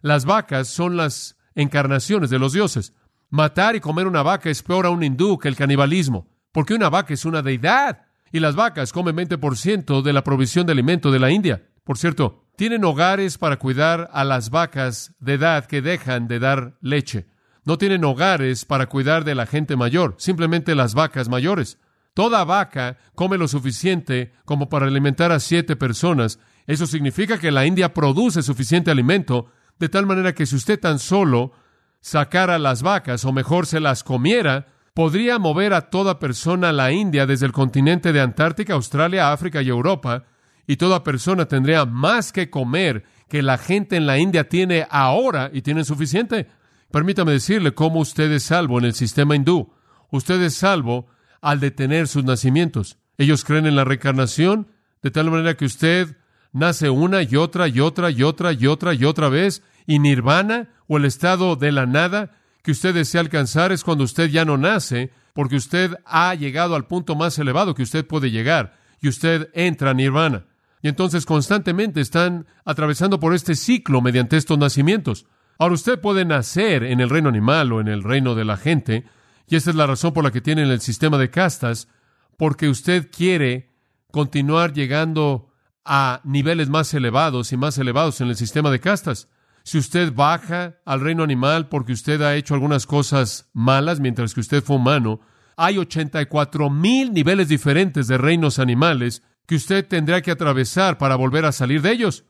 Las 0.00 0.24
vacas 0.24 0.68
son 0.68 0.96
las 0.96 1.36
encarnaciones 1.54 2.30
de 2.30 2.38
los 2.38 2.52
dioses. 2.52 2.94
Matar 3.30 3.76
y 3.76 3.80
comer 3.80 4.06
una 4.06 4.22
vaca 4.22 4.48
es 4.48 4.62
peor 4.62 4.86
a 4.86 4.90
un 4.90 5.02
hindú 5.02 5.38
que 5.38 5.48
el 5.48 5.56
canibalismo, 5.56 6.28
porque 6.52 6.74
una 6.74 6.88
vaca 6.88 7.12
es 7.12 7.24
una 7.24 7.42
deidad, 7.42 8.06
y 8.32 8.40
las 8.40 8.56
vacas 8.56 8.92
comen 8.92 9.16
20% 9.16 10.02
de 10.02 10.12
la 10.12 10.24
provisión 10.24 10.66
de 10.66 10.72
alimento 10.72 11.10
de 11.10 11.18
la 11.18 11.30
India. 11.30 11.68
Por 11.84 11.98
cierto, 11.98 12.44
tienen 12.56 12.84
hogares 12.84 13.38
para 13.38 13.58
cuidar 13.58 14.10
a 14.12 14.24
las 14.24 14.50
vacas 14.50 15.14
de 15.20 15.34
edad 15.34 15.66
que 15.66 15.80
dejan 15.80 16.28
de 16.28 16.38
dar 16.38 16.76
leche. 16.80 17.26
No 17.64 17.78
tienen 17.78 18.04
hogares 18.04 18.64
para 18.64 18.86
cuidar 18.86 19.24
de 19.24 19.34
la 19.34 19.46
gente 19.46 19.76
mayor, 19.76 20.14
simplemente 20.18 20.74
las 20.74 20.94
vacas 20.94 21.28
mayores. 21.28 21.78
Toda 22.14 22.44
vaca 22.44 22.98
come 23.14 23.38
lo 23.38 23.46
suficiente 23.46 24.32
como 24.44 24.68
para 24.68 24.86
alimentar 24.86 25.30
a 25.30 25.38
siete 25.38 25.76
personas. 25.76 26.40
Eso 26.66 26.86
significa 26.86 27.38
que 27.38 27.52
la 27.52 27.64
India 27.64 27.94
produce 27.94 28.42
suficiente 28.42 28.90
alimento, 28.90 29.46
de 29.78 29.88
tal 29.88 30.06
manera 30.06 30.34
que 30.34 30.46
si 30.46 30.56
usted 30.56 30.80
tan 30.80 30.98
solo 30.98 31.52
sacara 32.00 32.58
las 32.58 32.82
vacas, 32.82 33.24
o 33.24 33.32
mejor 33.32 33.66
se 33.66 33.80
las 33.80 34.02
comiera, 34.02 34.66
podría 34.98 35.38
mover 35.38 35.74
a 35.74 35.90
toda 35.90 36.18
persona 36.18 36.70
a 36.70 36.72
la 36.72 36.90
India 36.90 37.24
desde 37.24 37.46
el 37.46 37.52
continente 37.52 38.12
de 38.12 38.20
Antártica, 38.20 38.74
Australia, 38.74 39.30
África 39.30 39.62
y 39.62 39.68
Europa, 39.68 40.24
y 40.66 40.74
toda 40.74 41.04
persona 41.04 41.46
tendría 41.46 41.84
más 41.84 42.32
que 42.32 42.50
comer 42.50 43.04
que 43.28 43.40
la 43.40 43.58
gente 43.58 43.94
en 43.94 44.08
la 44.08 44.18
India 44.18 44.48
tiene 44.48 44.88
ahora 44.90 45.50
y 45.52 45.62
tienen 45.62 45.84
suficiente. 45.84 46.48
Permítame 46.90 47.30
decirle 47.30 47.74
cómo 47.74 48.00
usted 48.00 48.32
es 48.32 48.42
salvo 48.42 48.80
en 48.80 48.86
el 48.86 48.94
sistema 48.94 49.36
hindú. 49.36 49.72
Usted 50.10 50.42
es 50.42 50.56
salvo 50.56 51.06
al 51.40 51.60
detener 51.60 52.08
sus 52.08 52.24
nacimientos. 52.24 52.98
Ellos 53.18 53.44
creen 53.44 53.66
en 53.66 53.76
la 53.76 53.84
reencarnación 53.84 54.66
de 55.00 55.12
tal 55.12 55.30
manera 55.30 55.56
que 55.56 55.66
usted 55.66 56.16
nace 56.52 56.90
una 56.90 57.22
y 57.22 57.36
otra 57.36 57.68
y 57.68 57.78
otra 57.78 58.10
y 58.10 58.24
otra 58.24 58.52
y 58.52 58.66
otra 58.66 58.94
y 58.94 59.04
otra 59.04 59.28
vez 59.28 59.62
y 59.86 60.00
nirvana 60.00 60.70
o 60.88 60.96
el 60.96 61.04
estado 61.04 61.54
de 61.54 61.70
la 61.70 61.86
nada 61.86 62.32
que 62.68 62.72
usted 62.72 62.92
desea 62.92 63.22
alcanzar 63.22 63.72
es 63.72 63.82
cuando 63.82 64.04
usted 64.04 64.28
ya 64.28 64.44
no 64.44 64.58
nace 64.58 65.10
porque 65.32 65.56
usted 65.56 65.94
ha 66.04 66.34
llegado 66.34 66.74
al 66.74 66.86
punto 66.86 67.16
más 67.16 67.38
elevado 67.38 67.74
que 67.74 67.82
usted 67.82 68.06
puede 68.06 68.30
llegar 68.30 68.76
y 69.00 69.08
usted 69.08 69.48
entra 69.54 69.92
a 69.92 69.94
nirvana. 69.94 70.44
Y 70.82 70.88
entonces 70.88 71.24
constantemente 71.24 72.02
están 72.02 72.46
atravesando 72.66 73.18
por 73.20 73.32
este 73.32 73.54
ciclo 73.54 74.02
mediante 74.02 74.36
estos 74.36 74.58
nacimientos. 74.58 75.24
Ahora 75.58 75.76
usted 75.76 75.98
puede 75.98 76.26
nacer 76.26 76.82
en 76.82 77.00
el 77.00 77.08
reino 77.08 77.30
animal 77.30 77.72
o 77.72 77.80
en 77.80 77.88
el 77.88 78.02
reino 78.02 78.34
de 78.34 78.44
la 78.44 78.58
gente, 78.58 79.06
y 79.46 79.56
esa 79.56 79.70
es 79.70 79.76
la 79.76 79.86
razón 79.86 80.12
por 80.12 80.22
la 80.22 80.30
que 80.30 80.42
tienen 80.42 80.68
el 80.68 80.82
sistema 80.82 81.16
de 81.16 81.30
castas, 81.30 81.88
porque 82.36 82.68
usted 82.68 83.08
quiere 83.10 83.70
continuar 84.10 84.74
llegando 84.74 85.54
a 85.86 86.20
niveles 86.22 86.68
más 86.68 86.92
elevados 86.92 87.50
y 87.50 87.56
más 87.56 87.78
elevados 87.78 88.20
en 88.20 88.28
el 88.28 88.36
sistema 88.36 88.70
de 88.70 88.80
castas. 88.80 89.30
Si 89.68 89.76
usted 89.76 90.14
baja 90.14 90.78
al 90.86 91.02
reino 91.02 91.22
animal 91.22 91.68
porque 91.68 91.92
usted 91.92 92.22
ha 92.22 92.36
hecho 92.36 92.54
algunas 92.54 92.86
cosas 92.86 93.50
malas 93.52 94.00
mientras 94.00 94.32
que 94.32 94.40
usted 94.40 94.64
fue 94.64 94.76
humano, 94.76 95.20
hay 95.58 95.76
84 95.76 96.70
mil 96.70 97.12
niveles 97.12 97.48
diferentes 97.48 98.08
de 98.08 98.16
reinos 98.16 98.58
animales 98.58 99.22
que 99.44 99.56
usted 99.56 99.86
tendrá 99.86 100.22
que 100.22 100.30
atravesar 100.30 100.96
para 100.96 101.16
volver 101.16 101.44
a 101.44 101.52
salir 101.52 101.82
de 101.82 101.92
ellos. 101.92 102.24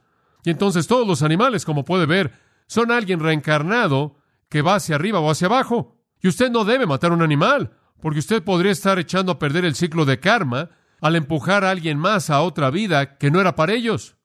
Y 0.44 0.50
entonces 0.50 0.88
todos 0.88 1.06
los 1.06 1.22
animales, 1.22 1.64
como 1.64 1.84
puede 1.84 2.06
ver, 2.06 2.32
son 2.66 2.90
alguien 2.90 3.20
reencarnado 3.20 4.16
que 4.48 4.62
va 4.62 4.74
hacia 4.74 4.96
arriba 4.96 5.20
o 5.20 5.30
hacia 5.30 5.46
abajo. 5.46 5.96
Y 6.20 6.26
usted 6.26 6.50
no 6.50 6.64
debe 6.64 6.86
matar 6.86 7.12
un 7.12 7.22
animal, 7.22 7.70
porque 8.02 8.18
usted 8.18 8.42
podría 8.42 8.72
estar 8.72 8.98
echando 8.98 9.30
a 9.30 9.38
perder 9.38 9.64
el 9.64 9.76
ciclo 9.76 10.06
de 10.06 10.18
karma 10.18 10.70
al 11.00 11.14
empujar 11.14 11.64
a 11.64 11.70
alguien 11.70 11.98
más 11.98 12.30
a 12.30 12.40
otra 12.40 12.70
vida 12.70 13.16
que 13.16 13.30
no 13.30 13.40
era 13.40 13.54
para 13.54 13.74
ellos. 13.74 14.17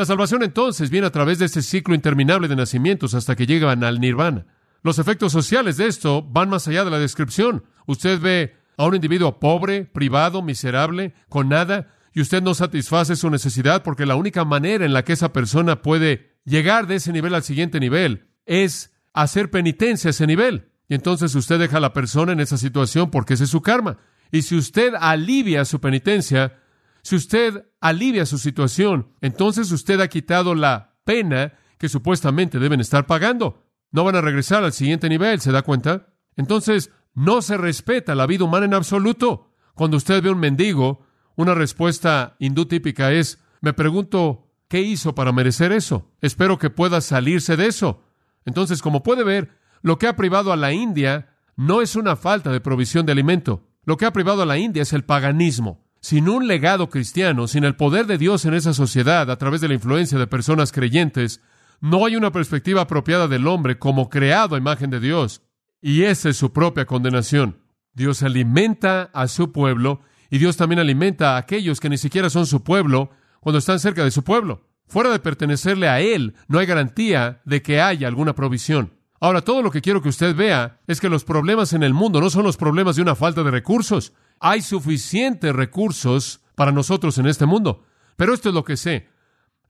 La 0.00 0.06
salvación 0.06 0.42
entonces 0.42 0.88
viene 0.88 1.08
a 1.08 1.12
través 1.12 1.38
de 1.38 1.44
este 1.44 1.60
ciclo 1.60 1.94
interminable 1.94 2.48
de 2.48 2.56
nacimientos 2.56 3.12
hasta 3.12 3.36
que 3.36 3.44
llegan 3.44 3.84
al 3.84 4.00
nirvana. 4.00 4.46
Los 4.82 4.98
efectos 4.98 5.30
sociales 5.30 5.76
de 5.76 5.88
esto 5.88 6.22
van 6.22 6.48
más 6.48 6.66
allá 6.66 6.86
de 6.86 6.90
la 6.90 6.98
descripción. 6.98 7.64
Usted 7.86 8.18
ve 8.18 8.56
a 8.78 8.86
un 8.86 8.94
individuo 8.94 9.38
pobre, 9.38 9.84
privado, 9.84 10.40
miserable, 10.40 11.12
con 11.28 11.50
nada, 11.50 11.92
y 12.14 12.22
usted 12.22 12.42
no 12.42 12.54
satisface 12.54 13.14
su 13.14 13.28
necesidad 13.28 13.82
porque 13.82 14.06
la 14.06 14.16
única 14.16 14.46
manera 14.46 14.86
en 14.86 14.94
la 14.94 15.04
que 15.04 15.12
esa 15.12 15.34
persona 15.34 15.82
puede 15.82 16.30
llegar 16.46 16.86
de 16.86 16.94
ese 16.94 17.12
nivel 17.12 17.34
al 17.34 17.42
siguiente 17.42 17.78
nivel 17.78 18.30
es 18.46 18.94
hacer 19.12 19.50
penitencia 19.50 20.08
a 20.08 20.12
ese 20.12 20.26
nivel. 20.26 20.70
Y 20.88 20.94
entonces 20.94 21.34
usted 21.34 21.58
deja 21.58 21.76
a 21.76 21.80
la 21.80 21.92
persona 21.92 22.32
en 22.32 22.40
esa 22.40 22.56
situación 22.56 23.10
porque 23.10 23.34
ese 23.34 23.44
es 23.44 23.50
su 23.50 23.60
karma. 23.60 23.98
Y 24.32 24.40
si 24.40 24.56
usted 24.56 24.94
alivia 24.98 25.66
su 25.66 25.78
penitencia, 25.78 26.54
si 27.02 27.16
usted 27.16 27.66
alivia 27.80 28.26
su 28.26 28.38
situación, 28.38 29.08
entonces 29.20 29.70
usted 29.72 30.00
ha 30.00 30.08
quitado 30.08 30.54
la 30.54 30.96
pena 31.04 31.54
que 31.78 31.88
supuestamente 31.88 32.58
deben 32.58 32.80
estar 32.80 33.06
pagando. 33.06 33.64
No 33.90 34.04
van 34.04 34.16
a 34.16 34.20
regresar 34.20 34.62
al 34.62 34.72
siguiente 34.72 35.08
nivel, 35.08 35.40
¿se 35.40 35.52
da 35.52 35.62
cuenta? 35.62 36.08
Entonces, 36.36 36.90
no 37.14 37.42
se 37.42 37.56
respeta 37.56 38.14
la 38.14 38.26
vida 38.26 38.44
humana 38.44 38.66
en 38.66 38.74
absoluto. 38.74 39.52
Cuando 39.74 39.96
usted 39.96 40.22
ve 40.22 40.30
un 40.30 40.38
mendigo, 40.38 41.06
una 41.36 41.54
respuesta 41.54 42.36
hindú 42.38 42.66
típica 42.66 43.12
es, 43.12 43.42
Me 43.60 43.72
pregunto, 43.72 44.52
¿qué 44.68 44.80
hizo 44.80 45.14
para 45.14 45.32
merecer 45.32 45.72
eso? 45.72 46.12
Espero 46.20 46.58
que 46.58 46.70
pueda 46.70 47.00
salirse 47.00 47.56
de 47.56 47.66
eso. 47.66 48.04
Entonces, 48.44 48.82
como 48.82 49.02
puede 49.02 49.24
ver, 49.24 49.50
lo 49.82 49.98
que 49.98 50.06
ha 50.06 50.16
privado 50.16 50.52
a 50.52 50.56
la 50.56 50.72
India 50.72 51.36
no 51.56 51.82
es 51.82 51.96
una 51.96 52.16
falta 52.16 52.52
de 52.52 52.60
provisión 52.60 53.06
de 53.06 53.12
alimento. 53.12 53.66
Lo 53.84 53.96
que 53.96 54.06
ha 54.06 54.12
privado 54.12 54.42
a 54.42 54.46
la 54.46 54.58
India 54.58 54.82
es 54.82 54.92
el 54.92 55.04
paganismo. 55.04 55.89
Sin 56.00 56.30
un 56.30 56.46
legado 56.46 56.88
cristiano, 56.88 57.46
sin 57.46 57.64
el 57.64 57.76
poder 57.76 58.06
de 58.06 58.16
Dios 58.16 58.46
en 58.46 58.54
esa 58.54 58.72
sociedad 58.72 59.30
a 59.30 59.36
través 59.36 59.60
de 59.60 59.68
la 59.68 59.74
influencia 59.74 60.18
de 60.18 60.26
personas 60.26 60.72
creyentes, 60.72 61.42
no 61.80 62.06
hay 62.06 62.16
una 62.16 62.32
perspectiva 62.32 62.82
apropiada 62.82 63.28
del 63.28 63.46
hombre 63.46 63.78
como 63.78 64.08
creado 64.08 64.54
a 64.54 64.58
imagen 64.58 64.88
de 64.88 65.00
Dios. 65.00 65.42
Y 65.82 66.02
esa 66.02 66.30
es 66.30 66.36
su 66.38 66.52
propia 66.52 66.86
condenación. 66.86 67.58
Dios 67.92 68.22
alimenta 68.22 69.10
a 69.12 69.28
su 69.28 69.52
pueblo 69.52 70.00
y 70.30 70.38
Dios 70.38 70.56
también 70.56 70.78
alimenta 70.78 71.34
a 71.34 71.38
aquellos 71.38 71.80
que 71.80 71.90
ni 71.90 71.98
siquiera 71.98 72.30
son 72.30 72.46
su 72.46 72.62
pueblo 72.62 73.10
cuando 73.40 73.58
están 73.58 73.78
cerca 73.78 74.02
de 74.02 74.10
su 74.10 74.24
pueblo. 74.24 74.68
Fuera 74.86 75.10
de 75.10 75.18
pertenecerle 75.18 75.88
a 75.88 76.00
Él, 76.00 76.34
no 76.48 76.58
hay 76.58 76.66
garantía 76.66 77.42
de 77.44 77.62
que 77.62 77.80
haya 77.80 78.08
alguna 78.08 78.34
provisión. 78.34 78.94
Ahora, 79.20 79.42
todo 79.42 79.62
lo 79.62 79.70
que 79.70 79.82
quiero 79.82 80.00
que 80.00 80.08
usted 80.08 80.34
vea 80.34 80.80
es 80.86 80.98
que 80.98 81.10
los 81.10 81.24
problemas 81.24 81.74
en 81.74 81.82
el 81.82 81.92
mundo 81.92 82.20
no 82.20 82.30
son 82.30 82.44
los 82.44 82.56
problemas 82.56 82.96
de 82.96 83.02
una 83.02 83.14
falta 83.14 83.42
de 83.42 83.50
recursos. 83.50 84.14
Hay 84.40 84.62
suficientes 84.62 85.54
recursos 85.54 86.40
para 86.54 86.72
nosotros 86.72 87.18
en 87.18 87.26
este 87.26 87.46
mundo. 87.46 87.84
Pero 88.16 88.34
esto 88.34 88.48
es 88.48 88.54
lo 88.54 88.64
que 88.64 88.76
sé. 88.76 89.08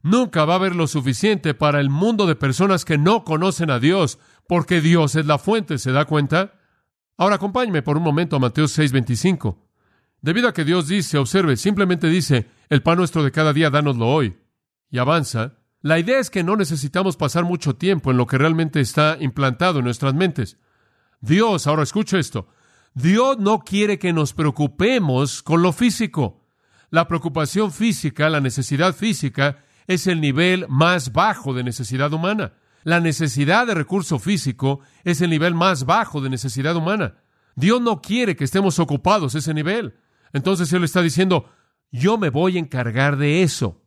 Nunca 0.02 0.44
va 0.44 0.54
a 0.54 0.56
haber 0.56 0.74
lo 0.74 0.86
suficiente 0.86 1.52
para 1.52 1.80
el 1.80 1.90
mundo 1.90 2.26
de 2.26 2.36
personas 2.36 2.84
que 2.84 2.96
no 2.96 3.24
conocen 3.24 3.70
a 3.70 3.78
Dios, 3.78 4.18
porque 4.48 4.80
Dios 4.80 5.14
es 5.14 5.26
la 5.26 5.38
fuente, 5.38 5.78
¿se 5.78 5.92
da 5.92 6.06
cuenta? 6.06 6.54
Ahora 7.18 7.34
acompáñeme 7.34 7.82
por 7.82 7.98
un 7.98 8.02
momento 8.02 8.36
a 8.36 8.38
Mateo 8.38 8.64
6:25. 8.66 9.58
Debido 10.22 10.48
a 10.48 10.54
que 10.54 10.64
Dios 10.64 10.88
dice, 10.88 11.18
observe, 11.18 11.56
simplemente 11.56 12.08
dice, 12.08 12.48
el 12.68 12.82
pan 12.82 12.98
nuestro 12.98 13.22
de 13.22 13.30
cada 13.30 13.52
día, 13.52 13.70
dánoslo 13.70 14.08
hoy. 14.08 14.38
Y 14.90 14.98
avanza. 14.98 15.58
La 15.82 15.98
idea 15.98 16.18
es 16.18 16.30
que 16.30 16.42
no 16.42 16.56
necesitamos 16.56 17.16
pasar 17.16 17.44
mucho 17.44 17.76
tiempo 17.76 18.10
en 18.10 18.16
lo 18.16 18.26
que 18.26 18.38
realmente 18.38 18.80
está 18.80 19.16
implantado 19.20 19.78
en 19.78 19.84
nuestras 19.84 20.14
mentes. 20.14 20.58
Dios, 21.20 21.66
ahora 21.66 21.82
escucha 21.82 22.18
esto, 22.18 22.48
Dios 22.94 23.38
no 23.38 23.60
quiere 23.60 23.98
que 23.98 24.12
nos 24.12 24.32
preocupemos 24.32 25.42
con 25.42 25.62
lo 25.62 25.72
físico. 25.72 26.44
La 26.90 27.06
preocupación 27.06 27.70
física, 27.70 28.28
la 28.28 28.40
necesidad 28.40 28.94
física, 28.94 29.64
es 29.86 30.06
el 30.06 30.20
nivel 30.20 30.66
más 30.68 31.12
bajo 31.12 31.54
de 31.54 31.62
necesidad 31.62 32.12
humana. 32.12 32.54
La 32.82 33.00
necesidad 33.00 33.66
de 33.66 33.74
recurso 33.74 34.18
físico 34.18 34.80
es 35.04 35.20
el 35.20 35.30
nivel 35.30 35.54
más 35.54 35.84
bajo 35.84 36.20
de 36.20 36.30
necesidad 36.30 36.74
humana. 36.76 37.16
Dios 37.54 37.80
no 37.80 38.00
quiere 38.00 38.36
que 38.36 38.44
estemos 38.44 38.78
ocupados 38.78 39.34
ese 39.34 39.54
nivel. 39.54 39.94
Entonces 40.32 40.72
Él 40.72 40.84
está 40.84 41.02
diciendo, 41.02 41.50
yo 41.90 42.18
me 42.18 42.30
voy 42.30 42.56
a 42.56 42.60
encargar 42.60 43.16
de 43.16 43.42
eso. 43.42 43.82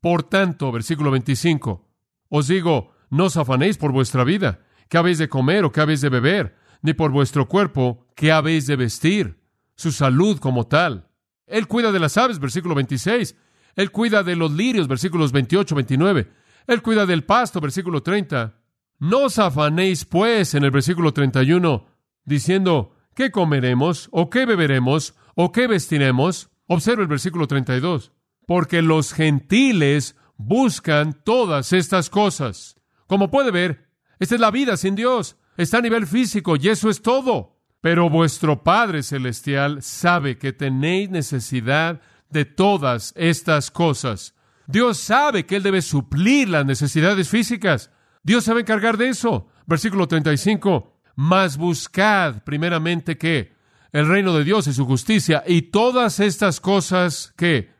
Por 0.00 0.24
tanto, 0.24 0.72
versículo 0.72 1.10
25, 1.10 1.88
os 2.28 2.48
digo, 2.48 2.92
no 3.10 3.26
os 3.26 3.36
afanéis 3.36 3.78
por 3.78 3.92
vuestra 3.92 4.24
vida, 4.24 4.60
qué 4.88 4.98
habéis 4.98 5.18
de 5.18 5.28
comer 5.28 5.64
o 5.64 5.70
qué 5.70 5.80
habéis 5.80 6.00
de 6.00 6.08
beber, 6.08 6.56
ni 6.82 6.92
por 6.94 7.10
vuestro 7.10 7.48
cuerpo, 7.48 8.06
qué 8.14 8.32
habéis 8.32 8.66
de 8.66 8.76
vestir, 8.76 9.40
su 9.74 9.92
salud 9.92 10.38
como 10.38 10.66
tal. 10.66 11.08
Él 11.46 11.66
cuida 11.66 11.92
de 11.92 12.00
las 12.00 12.16
aves, 12.16 12.38
versículo 12.38 12.74
26. 12.74 13.36
Él 13.76 13.90
cuida 13.90 14.22
de 14.22 14.36
los 14.36 14.52
lirios, 14.52 14.88
versículos 14.88 15.32
28, 15.32 15.74
29. 15.74 16.30
Él 16.66 16.82
cuida 16.82 17.06
del 17.06 17.24
pasto, 17.24 17.60
versículo 17.60 18.02
30. 18.02 18.58
No 18.98 19.24
os 19.24 19.38
afanéis, 19.38 20.04
pues, 20.04 20.54
en 20.54 20.64
el 20.64 20.70
versículo 20.70 21.12
31, 21.12 21.86
diciendo, 22.24 22.94
¿qué 23.14 23.30
comeremos? 23.30 24.08
¿O 24.12 24.30
qué 24.30 24.46
beberemos? 24.46 25.14
¿O 25.34 25.52
qué 25.52 25.66
vestiremos? 25.66 26.50
Observa 26.66 27.02
el 27.02 27.08
versículo 27.08 27.46
32. 27.46 28.12
Porque 28.46 28.82
los 28.82 29.12
gentiles 29.12 30.16
buscan 30.36 31.22
todas 31.24 31.72
estas 31.72 32.10
cosas. 32.10 32.76
Como 33.06 33.30
puede 33.30 33.50
ver, 33.50 33.88
esta 34.18 34.34
es 34.34 34.40
la 34.40 34.50
vida 34.50 34.76
sin 34.76 34.94
Dios. 34.94 35.36
Está 35.56 35.78
a 35.78 35.82
nivel 35.82 36.06
físico 36.06 36.56
y 36.56 36.68
eso 36.68 36.90
es 36.90 37.02
todo. 37.02 37.58
Pero 37.80 38.08
vuestro 38.08 38.62
Padre 38.62 39.02
Celestial 39.02 39.82
sabe 39.82 40.38
que 40.38 40.52
tenéis 40.52 41.10
necesidad 41.10 42.00
de 42.30 42.44
todas 42.44 43.12
estas 43.16 43.70
cosas. 43.70 44.34
Dios 44.66 44.98
sabe 44.98 45.44
que 45.44 45.56
Él 45.56 45.62
debe 45.62 45.82
suplir 45.82 46.48
las 46.48 46.64
necesidades 46.64 47.28
físicas. 47.28 47.90
Dios 48.22 48.48
a 48.48 48.58
encargar 48.58 48.96
de 48.96 49.08
eso. 49.08 49.48
Versículo 49.66 50.06
35. 50.06 51.00
Mas 51.16 51.56
buscad 51.56 52.42
primeramente 52.44 53.18
que 53.18 53.52
el 53.92 54.08
reino 54.08 54.32
de 54.34 54.44
Dios 54.44 54.66
y 54.66 54.72
su 54.72 54.86
justicia 54.86 55.42
y 55.46 55.62
todas 55.62 56.20
estas 56.20 56.60
cosas 56.60 57.34
que 57.36 57.70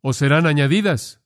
os 0.00 0.16
serán 0.16 0.46
añadidas. 0.46 1.22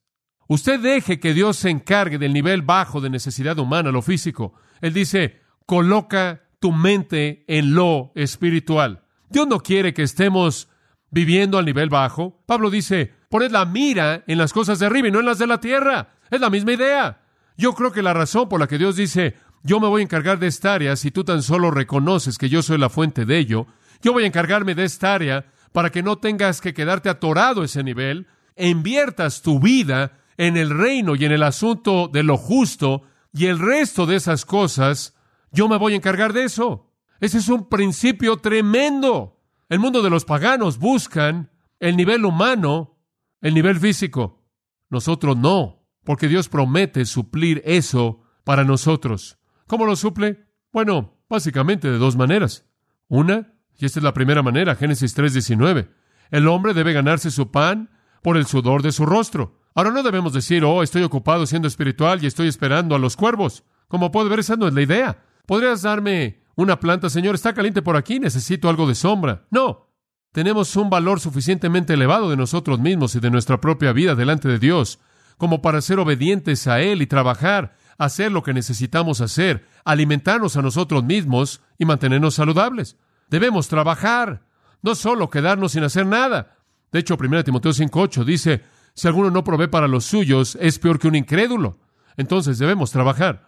Usted 0.46 0.78
deje 0.78 1.18
que 1.18 1.34
Dios 1.34 1.56
se 1.56 1.70
encargue 1.70 2.18
del 2.18 2.32
nivel 2.32 2.62
bajo 2.62 3.00
de 3.00 3.10
necesidad 3.10 3.58
humana, 3.58 3.90
lo 3.90 4.02
físico. 4.02 4.54
Él 4.80 4.92
dice, 4.92 5.40
coloca 5.66 6.42
tu 6.60 6.72
mente 6.72 7.44
en 7.48 7.74
lo 7.74 8.12
espiritual. 8.14 9.02
Dios 9.28 9.46
no 9.46 9.60
quiere 9.60 9.92
que 9.92 10.02
estemos 10.02 10.68
viviendo 11.10 11.58
al 11.58 11.64
nivel 11.64 11.88
bajo. 11.88 12.42
Pablo 12.46 12.70
dice, 12.70 13.12
poned 13.28 13.50
la 13.50 13.64
mira 13.64 14.24
en 14.26 14.38
las 14.38 14.52
cosas 14.52 14.78
de 14.78 14.86
arriba 14.86 15.08
y 15.08 15.10
no 15.10 15.20
en 15.20 15.26
las 15.26 15.38
de 15.38 15.46
la 15.46 15.60
tierra. 15.60 16.14
Es 16.30 16.40
la 16.40 16.50
misma 16.50 16.72
idea. 16.72 17.20
Yo 17.56 17.74
creo 17.74 17.92
que 17.92 18.02
la 18.02 18.14
razón 18.14 18.48
por 18.48 18.60
la 18.60 18.66
que 18.66 18.78
Dios 18.78 18.96
dice, 18.96 19.34
yo 19.62 19.80
me 19.80 19.88
voy 19.88 20.00
a 20.00 20.04
encargar 20.04 20.38
de 20.38 20.46
esta 20.46 20.74
área, 20.74 20.94
si 20.96 21.10
tú 21.10 21.24
tan 21.24 21.42
solo 21.42 21.70
reconoces 21.70 22.38
que 22.38 22.48
yo 22.48 22.62
soy 22.62 22.78
la 22.78 22.88
fuente 22.88 23.24
de 23.24 23.38
ello, 23.38 23.66
yo 24.02 24.12
voy 24.12 24.24
a 24.24 24.26
encargarme 24.26 24.74
de 24.74 24.84
esta 24.84 25.14
área 25.14 25.46
para 25.72 25.90
que 25.90 26.02
no 26.02 26.18
tengas 26.18 26.60
que 26.60 26.72
quedarte 26.72 27.08
atorado 27.08 27.62
a 27.62 27.64
ese 27.64 27.82
nivel, 27.82 28.28
e 28.54 28.68
inviertas 28.68 29.42
tu 29.42 29.60
vida 29.60 30.20
en 30.38 30.56
el 30.56 30.70
reino 30.70 31.16
y 31.16 31.24
en 31.24 31.32
el 31.32 31.42
asunto 31.42 32.08
de 32.08 32.22
lo 32.22 32.36
justo 32.36 33.02
y 33.32 33.46
el 33.46 33.58
resto 33.58 34.06
de 34.06 34.16
esas 34.16 34.44
cosas, 34.44 35.15
yo 35.52 35.68
me 35.68 35.78
voy 35.78 35.92
a 35.92 35.96
encargar 35.96 36.32
de 36.32 36.44
eso. 36.44 36.92
Ese 37.20 37.38
es 37.38 37.48
un 37.48 37.68
principio 37.68 38.36
tremendo. 38.38 39.40
El 39.68 39.78
mundo 39.78 40.02
de 40.02 40.10
los 40.10 40.24
paganos 40.24 40.78
buscan 40.78 41.50
el 41.80 41.96
nivel 41.96 42.24
humano, 42.24 42.98
el 43.40 43.54
nivel 43.54 43.78
físico. 43.80 44.44
Nosotros 44.88 45.36
no, 45.36 45.86
porque 46.04 46.28
Dios 46.28 46.48
promete 46.48 47.04
suplir 47.04 47.62
eso 47.64 48.20
para 48.44 48.64
nosotros. 48.64 49.38
¿Cómo 49.66 49.86
lo 49.86 49.96
suple? 49.96 50.46
Bueno, 50.72 51.18
básicamente 51.28 51.90
de 51.90 51.98
dos 51.98 52.16
maneras. 52.16 52.64
Una, 53.08 53.54
y 53.78 53.86
esta 53.86 54.00
es 54.00 54.04
la 54.04 54.14
primera 54.14 54.42
manera, 54.42 54.76
Génesis 54.76 55.14
3:19. 55.16 55.90
El 56.30 56.48
hombre 56.48 56.74
debe 56.74 56.92
ganarse 56.92 57.30
su 57.30 57.50
pan 57.50 57.90
por 58.22 58.36
el 58.36 58.46
sudor 58.46 58.82
de 58.82 58.92
su 58.92 59.06
rostro. 59.06 59.60
Ahora 59.74 59.90
no 59.90 60.02
debemos 60.02 60.32
decir, 60.32 60.64
oh, 60.64 60.82
estoy 60.82 61.02
ocupado 61.02 61.46
siendo 61.46 61.68
espiritual 61.68 62.22
y 62.22 62.26
estoy 62.26 62.48
esperando 62.48 62.94
a 62.94 62.98
los 62.98 63.16
cuervos. 63.16 63.64
Como 63.88 64.10
puede 64.10 64.28
ver, 64.28 64.40
esa 64.40 64.56
no 64.56 64.66
es 64.66 64.74
la 64.74 64.82
idea. 64.82 65.22
¿Podrías 65.46 65.82
darme 65.82 66.42
una 66.56 66.80
planta, 66.80 67.08
Señor? 67.08 67.34
Está 67.34 67.54
caliente 67.54 67.82
por 67.82 67.96
aquí, 67.96 68.18
necesito 68.18 68.68
algo 68.68 68.86
de 68.86 68.94
sombra. 68.94 69.46
No. 69.50 69.86
Tenemos 70.32 70.76
un 70.76 70.90
valor 70.90 71.20
suficientemente 71.20 71.94
elevado 71.94 72.28
de 72.28 72.36
nosotros 72.36 72.78
mismos 72.78 73.14
y 73.14 73.20
de 73.20 73.30
nuestra 73.30 73.60
propia 73.60 73.92
vida 73.92 74.14
delante 74.14 74.48
de 74.48 74.58
Dios, 74.58 74.98
como 75.38 75.62
para 75.62 75.80
ser 75.80 75.98
obedientes 75.98 76.66
a 76.66 76.80
Él 76.80 77.00
y 77.00 77.06
trabajar, 77.06 77.76
hacer 77.96 78.32
lo 78.32 78.42
que 78.42 78.52
necesitamos 78.52 79.20
hacer, 79.20 79.66
alimentarnos 79.84 80.56
a 80.56 80.62
nosotros 80.62 81.04
mismos 81.04 81.62
y 81.78 81.86
mantenernos 81.86 82.34
saludables. 82.34 82.96
Debemos 83.30 83.68
trabajar, 83.68 84.42
no 84.82 84.94
solo 84.94 85.30
quedarnos 85.30 85.72
sin 85.72 85.84
hacer 85.84 86.04
nada. 86.06 86.58
De 86.92 86.98
hecho, 86.98 87.16
1 87.18 87.44
Timoteo 87.44 87.72
5.8 87.72 88.24
dice, 88.24 88.62
si 88.94 89.08
alguno 89.08 89.30
no 89.30 89.44
provee 89.44 89.68
para 89.68 89.88
los 89.88 90.04
suyos, 90.04 90.56
es 90.60 90.78
peor 90.78 90.98
que 90.98 91.08
un 91.08 91.14
incrédulo. 91.14 91.78
Entonces 92.16 92.58
debemos 92.58 92.90
trabajar. 92.90 93.46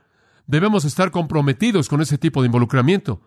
Debemos 0.49 0.87
estar 0.87 1.11
comprometidos 1.11 1.91
con 1.91 2.01
ese 2.01 2.17
tipo 2.17 2.41
de 2.41 2.47
involucramiento. 2.47 3.21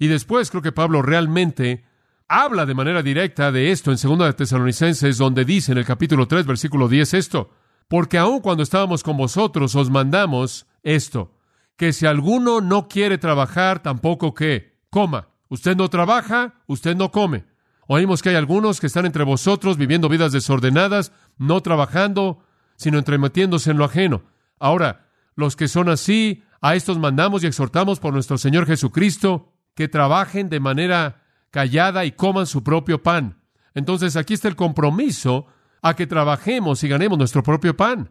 Y 0.00 0.08
después 0.08 0.50
creo 0.50 0.62
que 0.62 0.72
Pablo 0.72 1.00
realmente 1.00 1.84
habla 2.26 2.66
de 2.66 2.74
manera 2.74 3.04
directa 3.04 3.52
de 3.52 3.70
esto 3.70 3.92
en 3.92 3.98
2 4.02 4.18
de 4.18 4.32
Tesalonicenses, 4.32 5.16
donde 5.16 5.44
dice 5.44 5.70
en 5.70 5.78
el 5.78 5.84
capítulo 5.84 6.26
3, 6.26 6.44
versículo 6.44 6.88
10 6.88 7.14
esto, 7.14 7.50
porque 7.86 8.18
aun 8.18 8.40
cuando 8.40 8.64
estábamos 8.64 9.04
con 9.04 9.16
vosotros 9.16 9.76
os 9.76 9.90
mandamos 9.90 10.66
esto, 10.82 11.32
que 11.76 11.92
si 11.92 12.04
alguno 12.04 12.60
no 12.60 12.88
quiere 12.88 13.16
trabajar, 13.16 13.80
tampoco 13.80 14.34
que 14.34 14.76
coma. 14.90 15.28
Usted 15.48 15.76
no 15.76 15.88
trabaja, 15.88 16.54
usted 16.66 16.96
no 16.96 17.12
come. 17.12 17.44
Oímos 17.86 18.22
que 18.22 18.30
hay 18.30 18.34
algunos 18.34 18.80
que 18.80 18.88
están 18.88 19.06
entre 19.06 19.22
vosotros 19.22 19.76
viviendo 19.76 20.08
vidas 20.08 20.32
desordenadas, 20.32 21.12
no 21.38 21.60
trabajando, 21.60 22.40
sino 22.74 22.98
entremetiéndose 22.98 23.70
en 23.70 23.78
lo 23.78 23.84
ajeno. 23.84 24.24
Ahora, 24.58 25.06
los 25.36 25.54
que 25.54 25.68
son 25.68 25.88
así, 25.88 26.42
a 26.66 26.74
estos 26.74 26.98
mandamos 26.98 27.44
y 27.44 27.46
exhortamos 27.46 28.00
por 28.00 28.12
nuestro 28.12 28.38
Señor 28.38 28.66
Jesucristo 28.66 29.52
que 29.76 29.86
trabajen 29.86 30.48
de 30.48 30.58
manera 30.58 31.22
callada 31.52 32.04
y 32.04 32.10
coman 32.10 32.46
su 32.46 32.64
propio 32.64 33.04
pan. 33.04 33.40
Entonces 33.72 34.16
aquí 34.16 34.34
está 34.34 34.48
el 34.48 34.56
compromiso 34.56 35.46
a 35.80 35.94
que 35.94 36.08
trabajemos 36.08 36.82
y 36.82 36.88
ganemos 36.88 37.18
nuestro 37.18 37.44
propio 37.44 37.76
pan. 37.76 38.10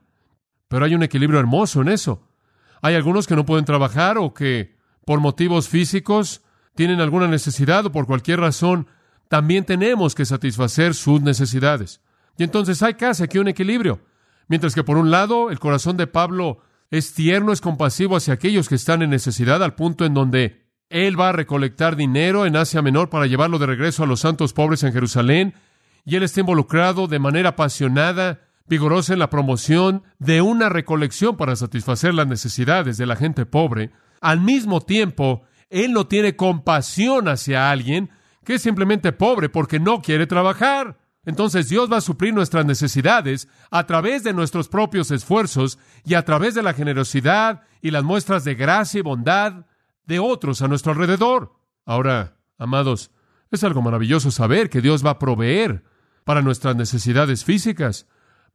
Pero 0.69 0.85
hay 0.85 0.95
un 0.95 1.03
equilibrio 1.03 1.37
hermoso 1.37 1.81
en 1.81 1.89
eso. 1.89 2.29
Hay 2.81 2.95
algunos 2.95 3.27
que 3.27 3.35
no 3.35 3.45
pueden 3.45 3.65
trabajar 3.65 4.17
o 4.17 4.33
que 4.33 4.77
por 5.05 5.19
motivos 5.19 5.67
físicos 5.67 6.41
tienen 6.75 7.01
alguna 7.01 7.27
necesidad 7.27 7.85
o 7.85 7.91
por 7.91 8.07
cualquier 8.07 8.39
razón, 8.39 8.87
también 9.27 9.65
tenemos 9.65 10.15
que 10.15 10.23
satisfacer 10.23 10.93
sus 10.93 11.21
necesidades. 11.21 11.99
Y 12.37 12.45
entonces 12.45 12.81
hay 12.81 12.93
casi 12.93 13.21
aquí 13.21 13.37
un 13.37 13.49
equilibrio. 13.49 13.99
Mientras 14.47 14.73
que 14.73 14.83
por 14.85 14.95
un 14.95 15.11
lado, 15.11 15.49
el 15.51 15.59
corazón 15.59 15.97
de 15.97 16.07
Pablo 16.07 16.59
es 16.91 17.13
tierno, 17.13 17.51
es 17.51 17.61
compasivo 17.61 18.15
hacia 18.15 18.33
aquellos 18.33 18.69
que 18.69 18.75
están 18.75 19.01
en 19.01 19.09
necesidad, 19.09 19.63
al 19.63 19.75
punto 19.75 20.05
en 20.05 20.13
donde 20.13 20.65
él 20.89 21.19
va 21.19 21.29
a 21.29 21.33
recolectar 21.33 21.95
dinero 21.95 22.45
en 22.45 22.55
Asia 22.55 22.81
Menor 22.81 23.09
para 23.09 23.25
llevarlo 23.25 23.59
de 23.59 23.65
regreso 23.65 24.03
a 24.03 24.07
los 24.07 24.21
santos 24.21 24.53
pobres 24.53 24.83
en 24.83 24.93
Jerusalén, 24.93 25.53
y 26.05 26.15
él 26.15 26.23
está 26.23 26.41
involucrado 26.41 27.07
de 27.07 27.19
manera 27.19 27.49
apasionada, 27.49 28.41
vigorosa 28.67 29.13
en 29.13 29.19
la 29.19 29.29
promoción 29.29 30.03
de 30.19 30.41
una 30.41 30.69
recolección 30.69 31.37
para 31.37 31.55
satisfacer 31.55 32.13
las 32.13 32.27
necesidades 32.27 32.97
de 32.97 33.05
la 33.05 33.15
gente 33.15 33.45
pobre. 33.45 33.91
Al 34.21 34.39
mismo 34.41 34.81
tiempo, 34.81 35.43
él 35.69 35.93
no 35.93 36.07
tiene 36.07 36.35
compasión 36.35 37.27
hacia 37.27 37.71
alguien 37.71 38.09
que 38.43 38.55
es 38.55 38.61
simplemente 38.61 39.11
pobre 39.11 39.49
porque 39.49 39.79
no 39.79 40.01
quiere 40.01 40.27
trabajar. 40.27 40.97
Entonces 41.25 41.69
Dios 41.69 41.91
va 41.91 41.97
a 41.97 42.01
suplir 42.01 42.33
nuestras 42.33 42.65
necesidades 42.65 43.47
a 43.71 43.85
través 43.85 44.23
de 44.23 44.33
nuestros 44.33 44.69
propios 44.69 45.09
esfuerzos 45.11 45.79
y 46.03 46.13
a 46.13 46.23
través 46.23 46.53
de 46.53 46.63
la 46.63 46.73
generosidad 46.73 47.63
y 47.81 47.91
las 47.91 48.03
muestras 48.03 48.43
de 48.43 48.55
gracia 48.55 48.99
y 48.99 49.03
bondad 49.03 49.65
de 50.05 50.19
otros 50.19 50.61
a 50.61 50.67
nuestro 50.67 50.91
alrededor. 50.91 51.53
Ahora, 51.85 52.37
amados, 52.57 53.11
es 53.51 53.63
algo 53.63 53.81
maravilloso 53.81 54.31
saber 54.31 54.69
que 54.69 54.81
Dios 54.81 55.05
va 55.05 55.11
a 55.11 55.19
proveer 55.19 55.83
para 56.23 56.41
nuestras 56.41 56.75
necesidades 56.75 57.43
físicas. 57.43 58.07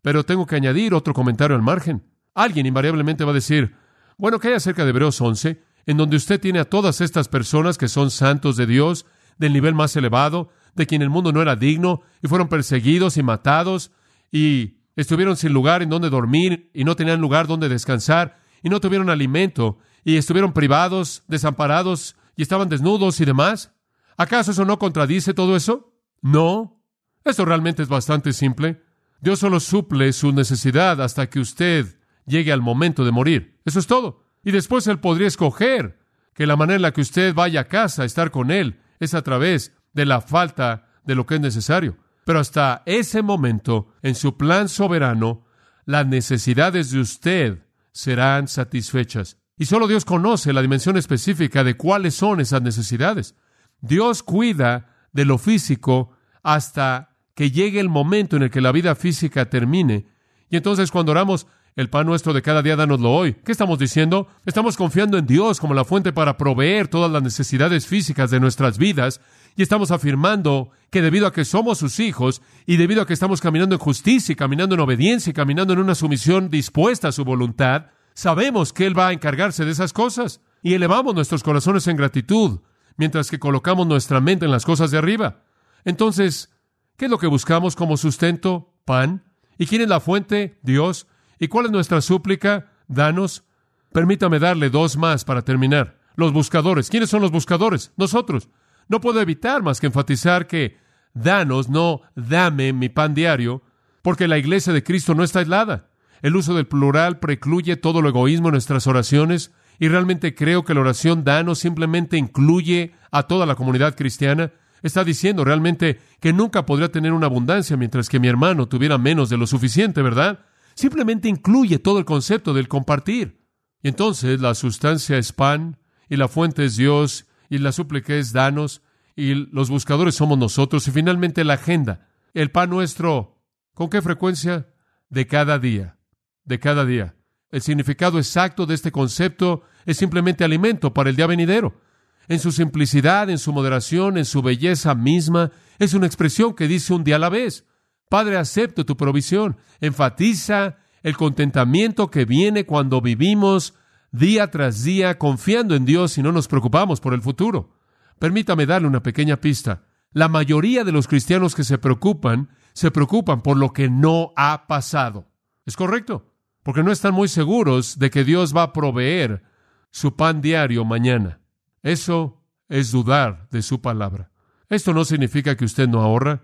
Pero 0.03 0.25
tengo 0.25 0.47
que 0.47 0.57
añadir 0.57 0.95
otro 0.95 1.13
comentario 1.13 1.57
al 1.57 1.63
margen. 1.63 2.05
Alguien 2.35 2.67
invariablemente 2.67 3.25
va 3.25 3.33
a 3.33 3.35
decir, 3.35 3.75
bueno, 4.17 4.39
¿qué 4.39 4.49
hay 4.49 4.55
acerca 4.55 4.85
de 4.85 4.91
Hebreos 4.91 5.21
11? 5.21 5.63
En 5.87 5.97
donde 5.97 6.17
usted 6.17 6.41
tiene 6.41 6.61
a 6.61 6.65
todas 6.65 7.01
estas 7.01 7.29
personas 7.29 7.79
que 7.79 7.89
son 7.89 8.11
santos 8.11 8.57
de 8.57 8.67
Dios, 8.67 9.07
del 9.39 9.53
nivel 9.53 9.75
más 9.75 9.97
elevado, 9.97 10.51
de 10.75 10.87
quien 10.87 11.03
el 11.03 11.11
mundo 11.11 11.33
no 11.33 11.43
era 11.43 11.57
digno, 11.57 12.03
y 12.23 12.29
fueron 12.29 12.49
perseguidos 12.49 13.17
y 13.17 13.23
matados, 13.23 13.93
y 14.31 14.79
estuvieron 14.97 15.37
sin 15.37 15.53
lugar 15.53 15.83
en 15.83 15.91
donde 15.91 16.11
dormir, 16.11 16.71
y 16.75 16.85
no 16.85 16.97
tenían 16.97 17.21
lugar 17.21 17.47
donde 17.47 17.69
descansar, 17.69 18.41
y 18.63 18.69
no 18.69 18.81
tuvieron 18.81 19.11
alimento, 19.11 19.79
y 20.05 20.17
estuvieron 20.17 20.53
privados, 20.53 21.25
desamparados, 21.29 22.17
y 22.37 22.43
estaban 22.43 22.69
desnudos 22.69 23.21
y 23.21 23.25
demás. 23.25 23.73
¿Acaso 24.17 24.51
eso 24.51 24.65
no 24.65 24.79
contradice 24.79 25.35
todo 25.35 25.57
eso? 25.57 25.95
No. 26.23 26.83
Esto 27.25 27.45
realmente 27.45 27.83
es 27.83 27.89
bastante 27.89 28.33
simple. 28.33 28.83
Dios 29.21 29.39
solo 29.39 29.61
suple 29.61 30.13
su 30.13 30.33
necesidad 30.33 31.01
hasta 31.03 31.29
que 31.29 31.41
usted 31.41 31.99
llegue 32.27 32.53
al 32.53 32.63
momento 32.63 33.05
de 33.05 33.13
morir. 33.13 33.61
Eso 33.65 33.79
es 33.79 33.87
todo. 33.87 34.25
Y 34.43 34.53
después 34.53 34.87
Él 34.87 35.01
podría 35.01 35.27
escoger 35.27 36.01
que 36.35 36.47
la 36.47 36.57
manera 36.57 36.77
en 36.77 36.83
la 36.83 36.93
que 36.93 37.03
usted 37.03 37.35
vaya 37.35 37.61
a 37.61 37.69
casa, 37.69 38.03
a 38.03 38.07
estar 38.07 38.31
con 38.31 38.51
Él, 38.51 38.81
es 38.99 39.15
a 39.15 39.23
través 39.23 39.77
de 39.93 40.07
la 40.07 40.21
falta 40.21 40.89
de 41.05 41.15
lo 41.15 41.27
que 41.27 41.37
es 41.37 41.41
necesario. 41.41 41.97
Pero 42.25 42.41
hasta 42.41 42.83
ese 42.87 43.23
momento, 43.23 43.95
en 44.03 44.15
su 44.15 44.37
plan 44.37 44.69
soberano, 44.69 45.47
las 45.85 46.07
necesidades 46.07 46.91
de 46.91 47.01
usted 47.01 47.67
serán 47.93 48.49
satisfechas. 48.49 49.39
Y 49.57 49.67
solo 49.67 49.89
Dios 49.89 50.05
conoce 50.05 50.53
la 50.53 50.63
dimensión 50.63 50.97
específica 50.97 51.65
de 51.65 51.77
cuáles 51.77 52.15
son 52.15 52.41
esas 52.41 52.63
necesidades. 52.63 53.35
Dios 53.81 54.23
cuida 54.23 54.95
de 55.13 55.25
lo 55.25 55.39
físico 55.39 56.13
hasta 56.43 57.17
que 57.35 57.51
llegue 57.51 57.81
el 57.81 57.89
momento 57.89 58.37
en 58.37 58.45
el 58.45 58.51
que 58.51 58.61
la 58.61 58.73
vida 58.73 58.95
física 58.95 59.51
termine. 59.51 60.07
Y 60.49 60.57
entonces 60.57 60.91
cuando 60.91 61.13
oramos, 61.13 61.47
el 61.77 61.89
pan 61.89 62.07
nuestro 62.07 62.33
de 62.33 62.43
cada 62.43 62.63
día, 62.63 62.77
danoslo 62.77 63.11
hoy. 63.13 63.35
¿Qué 63.45 63.53
estamos 63.53 63.79
diciendo? 63.79 64.29
Estamos 64.45 64.77
confiando 64.77 65.19
en 65.19 65.27
Dios 65.27 65.61
como 65.61 65.75
la 65.75 65.85
fuente 65.85 66.13
para 66.13 66.37
proveer 66.37 66.89
todas 66.89 67.11
las 67.11 67.23
necesidades 67.23 67.87
físicas 67.87 68.31
de 68.31 68.41
nuestras 68.41 68.77
vidas 68.77 69.21
y 69.57 69.63
estamos 69.63 69.91
afirmando 69.91 70.71
que 70.91 71.03
debido 71.03 71.27
a 71.27 71.33
que 71.33 71.45
somos 71.45 71.79
sus 71.79 72.01
hijos 72.01 72.43
y 72.67 72.77
debido 72.77 73.03
a 73.03 73.07
que 73.07 73.13
estamos 73.13 73.41
caminando 73.41 73.75
en 73.75 73.81
justicia 73.81 74.33
y 74.33 74.37
caminando 74.37 74.75
en 74.75 74.81
obediencia 74.81 75.31
y 75.31 75.35
caminando 75.35 75.73
en 75.73 75.79
una 75.79 75.95
sumisión 75.95 76.51
dispuesta 76.51 77.09
a 77.09 77.13
su 77.13 77.25
voluntad, 77.25 77.87
sabemos 78.15 78.73
que 78.73 78.87
Él 78.87 78.99
va 78.99 79.09
a 79.09 79.13
encargarse 79.13 79.65
de 79.65 79.73
esas 79.73 79.93
cosas 79.93 80.41
y 80.63 80.75
elevamos 80.75 81.15
nuestros 81.15 81.43
corazones 81.43 81.87
en 81.87 81.97
gratitud 81.97 82.61
mientras 82.97 83.31
que 83.31 83.39
colocamos 83.39 83.87
nuestra 83.87 84.21
mente 84.21 84.45
en 84.45 84.51
las 84.51 84.67
cosas 84.67 84.91
de 84.91 84.99
arriba. 84.99 85.43
Entonces, 85.85 86.51
¿qué 86.99 87.07
es 87.07 87.11
lo 87.11 87.19
que 87.19 87.27
buscamos 87.27 87.75
como 87.75 87.97
sustento? 87.97 88.75
Pan. 88.85 89.25
¿Y 89.57 89.67
quién 89.67 89.83
es 89.83 89.89
la 89.89 90.01
fuente? 90.01 90.59
Dios. 90.63 91.07
¿Y 91.39 91.49
cuál 91.49 91.67
es 91.67 91.73
nuestra 91.73 92.03
súplica? 92.03 92.73
Danos. 92.89 93.45
Permítame 93.93 94.39
darle 94.39 94.69
dos 94.69 94.97
más 94.99 95.25
para 95.25 95.43
terminar. 95.43 95.99
Los 96.15 96.33
buscadores. 96.33 96.91
¿Quiénes 96.91 97.09
son 97.09 97.23
los 97.23 97.31
buscadores? 97.31 97.93
Nosotros. 97.97 98.51
No 98.91 99.01
puedo 99.01 99.23
evitar 99.23 99.63
más 99.63 99.81
que 99.81 99.87
enfatizar 99.87 100.47
que 100.47 100.77
danos, 101.15 101.71
no 101.71 102.03
dame 102.15 102.75
mi 102.75 102.91
pan 102.91 103.15
diario, 103.15 103.63
porque 104.03 104.29
la 104.29 104.37
iglesia 104.37 104.75
de 104.75 104.83
Cristo 104.83 105.15
no 105.15 105.25
está 105.25 105.39
aislada. 105.39 105.89
El 106.21 106.37
uso 106.37 106.53
del 106.53 106.67
plural 106.67 107.19
precluye 107.21 107.77
todo 107.77 108.03
lo 108.03 108.11
egoísmo 108.11 108.49
en 108.49 108.53
nuestras 108.53 108.87
oraciones 108.87 109.53
y 109.79 109.89
realmente 109.89 110.35
creo 110.35 110.67
que 110.67 110.75
la 110.75 110.81
oración 110.81 111.25
danos 111.25 111.59
simplemente 111.59 112.19
incluye 112.19 112.93
a 113.11 113.23
toda 113.23 113.47
la 113.47 113.55
comunidad 113.55 113.97
cristiana. 113.97 114.53
Está 114.83 115.05
diciendo 115.05 115.43
realmente 115.43 115.99
que 116.21 116.35
nunca 116.35 116.67
podría 116.67 116.93
tener 116.93 117.13
una 117.13 117.27
abundancia 117.27 117.79
mientras 117.79 118.11
que 118.11 118.21
mi 118.21 118.29
hermano 118.29 118.69
tuviera 118.69 118.99
menos 118.99 119.31
de 119.31 119.39
lo 119.39 119.47
suficiente, 119.47 120.03
¿verdad? 120.03 120.41
simplemente 120.75 121.29
incluye 121.29 121.79
todo 121.79 121.99
el 121.99 122.05
concepto 122.05 122.55
del 122.55 122.69
compartir. 122.69 123.45
Y 123.83 123.89
entonces 123.89 124.41
la 124.41 124.55
sustancia 124.55 125.19
es 125.19 125.33
pan, 125.33 125.79
y 126.09 126.17
la 126.17 126.27
fuente 126.29 126.65
es 126.65 126.77
Dios, 126.77 127.27
y 127.51 127.59
la 127.59 127.73
súplica 127.73 128.15
es 128.15 128.33
danos, 128.33 128.81
y 129.15 129.35
los 129.35 129.69
buscadores 129.69 130.15
somos 130.15 130.39
nosotros, 130.39 130.89
y 130.89 130.93
finalmente 130.93 131.45
la 131.45 131.55
agenda, 131.55 132.09
el 132.33 132.51
pan 132.51 132.71
nuestro, 132.71 133.43
¿con 133.75 133.91
qué 133.91 134.01
frecuencia? 134.01 134.69
De 135.11 135.27
cada 135.27 135.59
día, 135.59 135.99
de 136.45 136.59
cada 136.61 136.87
día. 136.87 137.17
El 137.51 137.61
significado 137.61 138.19
exacto 138.19 138.65
de 138.65 138.75
este 138.75 138.93
concepto 138.93 139.65
es 139.85 139.97
simplemente 139.97 140.45
alimento 140.45 140.95
para 140.95 141.11
el 141.11 141.17
día 141.17 141.27
venidero. 141.27 141.81
En 142.29 142.39
su 142.39 142.53
simplicidad, 142.53 143.29
en 143.29 143.39
su 143.39 143.53
moderación, 143.53 144.17
en 144.17 144.25
su 144.25 144.41
belleza 144.41 144.95
misma, 144.95 145.51
es 145.81 145.95
una 145.95 146.07
expresión 146.07 146.55
que 146.55 146.69
dice 146.69 146.95
un 146.95 147.03
día 147.03 147.17
a 147.17 147.19
la 147.19 147.29
vez. 147.29 147.67
Padre, 148.09 148.37
acepto 148.37 148.87
tu 148.87 148.97
provisión. 148.97 149.57
Enfatiza 149.81 150.77
el 151.03 151.17
contentamiento 151.17 152.09
que 152.09 152.25
viene 152.25 152.67
cuando 152.67 153.01
vivimos 153.01 153.75
día 154.13 154.51
tras 154.51 154.83
día 154.85 155.19
confiando 155.19 155.75
en 155.75 155.85
Dios 155.85 156.19
y 156.19 156.23
no 156.23 156.33
nos 156.33 156.49
preocupamos 156.49 157.01
por 157.01 157.15
el 157.15 157.23
futuro. 157.23 157.77
Permítame 158.19 158.67
darle 158.67 158.89
una 158.89 159.03
pequeña 159.03 159.37
pista. 159.39 159.85
La 160.13 160.29
mayoría 160.29 160.85
de 160.85 160.93
los 160.93 161.07
cristianos 161.07 161.55
que 161.55 161.65
se 161.65 161.79
preocupan 161.79 162.51
se 162.73 162.91
preocupan 162.91 163.43
por 163.43 163.57
lo 163.57 163.73
que 163.73 163.89
no 163.89 164.33
ha 164.37 164.67
pasado. 164.67 165.29
¿Es 165.67 165.77
correcto? 165.77 166.33
Porque 166.63 166.83
no 166.83 166.93
están 166.93 167.15
muy 167.15 167.29
seguros 167.29 167.99
de 167.99 168.11
que 168.11 168.25
Dios 168.25 168.55
va 168.55 168.65
a 168.65 168.73
proveer 168.73 169.43
su 169.91 170.17
pan 170.17 170.41
diario 170.41 170.85
mañana. 170.85 171.41
Eso 171.83 172.43
es 172.69 172.93
dudar 172.93 173.49
de 173.51 173.63
su 173.63 173.81
palabra. 173.81 174.31
Esto 174.69 174.93
no 174.93 175.05
significa 175.05 175.57
que 175.57 175.65
usted 175.65 175.89
no 175.89 176.01
ahorra. 176.01 176.43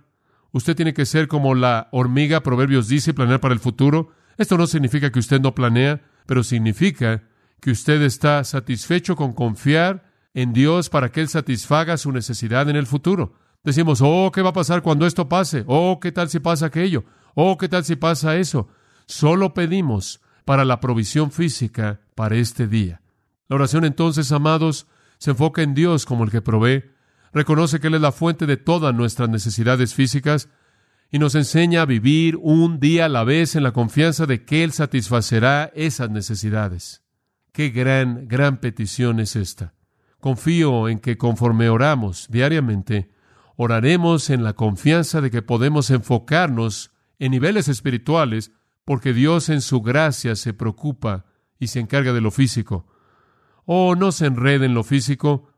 Usted 0.52 0.74
tiene 0.74 0.94
que 0.94 1.06
ser 1.06 1.28
como 1.28 1.54
la 1.54 1.88
hormiga, 1.92 2.42
Proverbios 2.42 2.88
dice, 2.88 3.14
planear 3.14 3.40
para 3.40 3.54
el 3.54 3.60
futuro. 3.60 4.10
Esto 4.36 4.56
no 4.56 4.66
significa 4.66 5.12
que 5.12 5.18
usted 5.18 5.40
no 5.40 5.54
planea, 5.54 6.02
pero 6.26 6.42
significa 6.42 7.22
que 7.60 7.70
usted 7.70 8.02
está 8.02 8.44
satisfecho 8.44 9.16
con 9.16 9.32
confiar 9.32 10.10
en 10.34 10.52
Dios 10.52 10.90
para 10.90 11.10
que 11.10 11.20
Él 11.20 11.28
satisfaga 11.28 11.96
su 11.96 12.12
necesidad 12.12 12.68
en 12.68 12.76
el 12.76 12.86
futuro. 12.86 13.34
Decimos, 13.64 14.00
oh, 14.02 14.30
¿qué 14.32 14.42
va 14.42 14.50
a 14.50 14.54
pasar 14.54 14.82
cuando 14.82 15.06
esto 15.06 15.28
pase? 15.28 15.64
Oh, 15.66 15.98
¿qué 16.00 16.12
tal 16.12 16.28
si 16.28 16.38
pasa 16.38 16.66
aquello? 16.66 17.04
Oh, 17.34 17.56
¿qué 17.56 17.68
tal 17.68 17.84
si 17.84 17.96
pasa 17.96 18.36
eso? 18.36 18.68
Solo 19.06 19.54
pedimos 19.54 20.20
para 20.44 20.64
la 20.64 20.78
provisión 20.78 21.32
física 21.32 22.00
para 22.14 22.36
este 22.36 22.68
día. 22.68 23.00
La 23.48 23.56
oración 23.56 23.84
entonces, 23.84 24.30
amados, 24.30 24.86
se 25.18 25.30
enfoca 25.30 25.62
en 25.62 25.74
Dios 25.74 26.04
como 26.04 26.24
el 26.24 26.30
que 26.30 26.42
provee, 26.42 26.84
reconoce 27.32 27.80
que 27.80 27.88
Él 27.88 27.94
es 27.94 28.00
la 28.00 28.12
fuente 28.12 28.46
de 28.46 28.56
todas 28.56 28.94
nuestras 28.94 29.28
necesidades 29.28 29.94
físicas 29.94 30.48
y 31.10 31.18
nos 31.18 31.34
enseña 31.34 31.82
a 31.82 31.86
vivir 31.86 32.36
un 32.40 32.80
día 32.80 33.06
a 33.06 33.08
la 33.08 33.24
vez 33.24 33.56
en 33.56 33.62
la 33.62 33.72
confianza 33.72 34.26
de 34.26 34.44
que 34.44 34.64
Él 34.64 34.72
satisfacerá 34.72 35.70
esas 35.74 36.10
necesidades. 36.10 37.05
Qué 37.56 37.70
gran, 37.70 38.28
gran 38.28 38.58
petición 38.58 39.18
es 39.18 39.34
esta. 39.34 39.72
Confío 40.20 40.90
en 40.90 40.98
que 40.98 41.16
conforme 41.16 41.70
oramos 41.70 42.26
diariamente, 42.28 43.08
oraremos 43.56 44.28
en 44.28 44.44
la 44.44 44.52
confianza 44.52 45.22
de 45.22 45.30
que 45.30 45.40
podemos 45.40 45.88
enfocarnos 45.88 46.90
en 47.18 47.30
niveles 47.30 47.68
espirituales 47.68 48.52
porque 48.84 49.14
Dios 49.14 49.48
en 49.48 49.62
su 49.62 49.80
gracia 49.80 50.36
se 50.36 50.52
preocupa 50.52 51.24
y 51.58 51.68
se 51.68 51.80
encarga 51.80 52.12
de 52.12 52.20
lo 52.20 52.30
físico. 52.30 52.88
Oh, 53.64 53.94
no 53.94 54.12
se 54.12 54.26
enrede 54.26 54.66
en 54.66 54.74
lo 54.74 54.84
físico, 54.84 55.48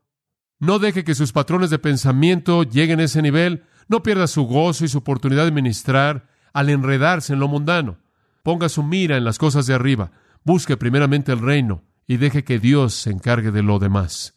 no 0.57 0.79
deje 0.79 1.03
que 1.03 1.15
sus 1.15 1.33
patrones 1.33 1.69
de 1.69 1.79
pensamiento 1.79 2.63
lleguen 2.63 3.01
a 3.01 3.03
ese 3.03 3.21
nivel. 3.21 3.65
No 3.89 4.03
pierda 4.03 4.27
su 4.27 4.43
gozo 4.43 4.85
y 4.85 4.87
su 4.87 4.99
oportunidad 4.99 5.43
de 5.43 5.51
ministrar 5.51 6.29
al 6.53 6.69
enredarse 6.69 7.33
en 7.33 7.41
lo 7.41 7.49
mundano. 7.49 7.97
Ponga 8.41 8.69
su 8.69 8.83
mira 8.83 9.17
en 9.17 9.25
las 9.25 9.37
cosas 9.37 9.65
de 9.65 9.73
arriba. 9.73 10.13
Busque 10.45 10.77
primeramente 10.77 11.33
el 11.33 11.39
reino 11.39 11.88
y 12.09 12.17
deje 12.17 12.43
que 12.43 12.57
Dios 12.57 12.95
se 12.95 13.11
encargue 13.11 13.51
de 13.51 13.61
lo 13.61 13.77
demás. 13.77 14.33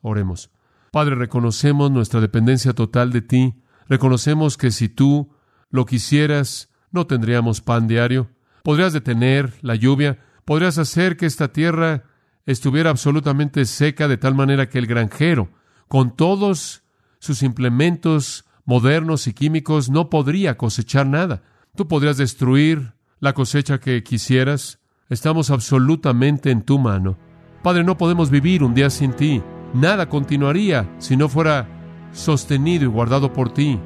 Oremos. 0.00 0.50
Padre, 0.90 1.14
reconocemos 1.14 1.90
nuestra 1.90 2.22
dependencia 2.22 2.72
total 2.72 3.12
de 3.12 3.20
ti. 3.20 3.62
Reconocemos 3.86 4.56
que 4.56 4.70
si 4.70 4.88
tú 4.88 5.30
lo 5.68 5.84
quisieras, 5.84 6.70
no 6.90 7.06
tendríamos 7.06 7.60
pan 7.60 7.86
diario. 7.86 8.30
Podrías 8.62 8.94
detener 8.94 9.52
la 9.60 9.74
lluvia, 9.74 10.20
podrías 10.46 10.78
hacer 10.78 11.18
que 11.18 11.26
esta 11.26 11.52
tierra 11.52 12.04
estuviera 12.46 12.88
absolutamente 12.88 13.66
seca 13.66 14.08
de 14.08 14.16
tal 14.16 14.34
manera 14.34 14.70
que 14.70 14.78
el 14.78 14.86
granjero, 14.86 15.50
con 15.88 16.16
todos 16.16 16.82
sus 17.18 17.42
implementos 17.42 18.46
modernos 18.64 19.26
y 19.26 19.34
químicos, 19.34 19.90
no 19.90 20.08
podría 20.08 20.56
cosechar 20.56 21.06
nada. 21.06 21.42
Tú 21.76 21.88
podrías 21.88 22.16
destruir 22.16 22.94
la 23.20 23.34
cosecha 23.34 23.80
que 23.80 24.02
quisieras. 24.02 24.81
Estamos 25.12 25.50
absolutamente 25.50 26.50
en 26.50 26.62
tu 26.62 26.78
mano. 26.78 27.18
Padre, 27.62 27.84
no 27.84 27.98
podemos 27.98 28.30
vivir 28.30 28.64
un 28.64 28.72
día 28.72 28.88
sin 28.88 29.12
ti. 29.12 29.42
Nada 29.74 30.08
continuaría 30.08 30.88
si 30.96 31.18
no 31.18 31.28
fuera 31.28 31.68
sostenido 32.12 32.84
y 32.84 32.88
guardado 32.88 33.30
por 33.30 33.52
ti. 33.52 33.78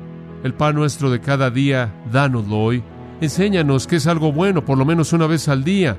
El 0.45 0.55
pan 0.55 0.77
nuestro 0.77 1.11
de 1.11 1.21
cada 1.21 1.51
día, 1.51 1.93
dánoslo 2.13 2.59
hoy. 2.61 2.85
Enséñanos 3.21 3.89
que 3.89 3.97
es 3.97 4.07
algo 4.07 4.31
bueno, 4.31 4.65
por 4.65 4.79
lo 4.79 4.85
menos 4.85 5.13
una 5.13 5.27
vez 5.27 5.49
al 5.49 5.65
día. 5.65 5.99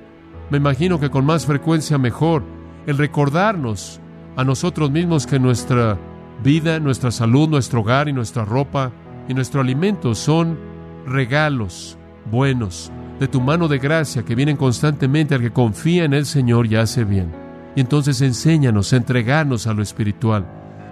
Me 0.50 0.60
imagino 0.60 0.98
que 0.98 1.10
con 1.10 1.26
más 1.26 1.46
frecuencia 1.46 1.98
mejor. 1.98 2.46
El 2.86 2.98
recordarnos 2.98 4.00
a 4.38 4.46
nosotros 4.46 4.92
mismos 4.92 5.28
que 5.28 5.40
nuestra 5.40 6.00
vida, 6.42 6.80
nuestra 6.80 7.12
salud, 7.12 7.50
nuestro 7.50 7.82
hogar 7.82 8.08
y 8.08 8.14
nuestra 8.14 8.46
ropa 8.46 8.94
y 9.28 9.34
nuestro 9.34 9.60
alimento 9.60 10.16
son 10.16 10.58
regalos 11.06 11.98
buenos 12.32 12.94
de 13.20 13.28
tu 13.28 13.42
mano 13.42 13.68
de 13.68 13.80
gracia 13.80 14.24
que 14.24 14.36
vienen 14.36 14.58
constantemente 14.58 15.36
al 15.36 15.42
que 15.42 15.52
confía 15.52 16.04
en 16.04 16.14
el 16.14 16.26
Señor 16.26 16.68
y 16.68 16.76
hace 16.76 17.04
bien. 17.04 17.34
Y 17.76 17.82
entonces 17.82 18.22
enséñanos 18.22 18.94
a 18.94 18.98
entregarnos 18.98 19.68
a 19.68 19.74
lo 19.74 19.82
espiritual 19.82 20.46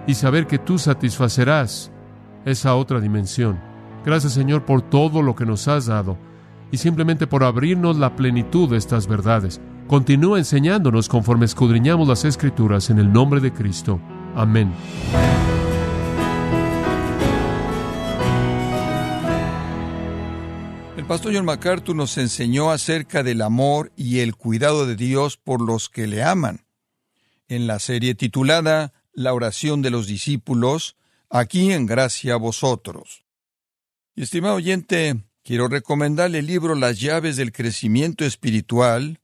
y 0.06 0.14
saber 0.14 0.46
que 0.46 0.58
tú 0.58 0.78
satisfacerás 0.78 1.90
esa 2.44 2.74
otra 2.74 3.00
dimensión. 3.00 3.58
Gracias 4.04 4.34
Señor 4.34 4.64
por 4.64 4.82
todo 4.82 5.22
lo 5.22 5.34
que 5.34 5.46
nos 5.46 5.66
has 5.68 5.86
dado 5.86 6.16
y 6.70 6.78
simplemente 6.78 7.26
por 7.26 7.44
abrirnos 7.44 7.96
la 7.96 8.14
plenitud 8.16 8.70
de 8.70 8.76
estas 8.76 9.06
verdades. 9.06 9.60
Continúa 9.86 10.38
enseñándonos 10.38 11.08
conforme 11.08 11.44
escudriñamos 11.44 12.08
las 12.08 12.24
escrituras 12.24 12.90
en 12.90 12.98
el 12.98 13.12
nombre 13.12 13.40
de 13.40 13.52
Cristo. 13.52 14.00
Amén. 14.34 14.72
El 20.96 21.04
pastor 21.04 21.34
John 21.34 21.44
MacArthur 21.44 21.94
nos 21.94 22.16
enseñó 22.16 22.70
acerca 22.70 23.22
del 23.22 23.42
amor 23.42 23.92
y 23.96 24.20
el 24.20 24.34
cuidado 24.34 24.86
de 24.86 24.96
Dios 24.96 25.36
por 25.36 25.60
los 25.60 25.90
que 25.90 26.06
le 26.06 26.22
aman. 26.22 26.64
En 27.48 27.66
la 27.66 27.78
serie 27.80 28.14
titulada 28.14 28.94
La 29.12 29.34
oración 29.34 29.82
de 29.82 29.90
los 29.90 30.06
discípulos, 30.06 30.96
aquí 31.28 31.70
en 31.70 31.84
gracia 31.84 32.32
a 32.32 32.38
vosotros. 32.38 33.24
Estimado 34.16 34.54
oyente, 34.54 35.22
quiero 35.44 35.68
recomendarle 35.68 36.38
el 36.38 36.46
libro 36.46 36.74
Las 36.74 36.98
llaves 36.98 37.36
del 37.36 37.52
crecimiento 37.52 38.24
espiritual, 38.24 39.20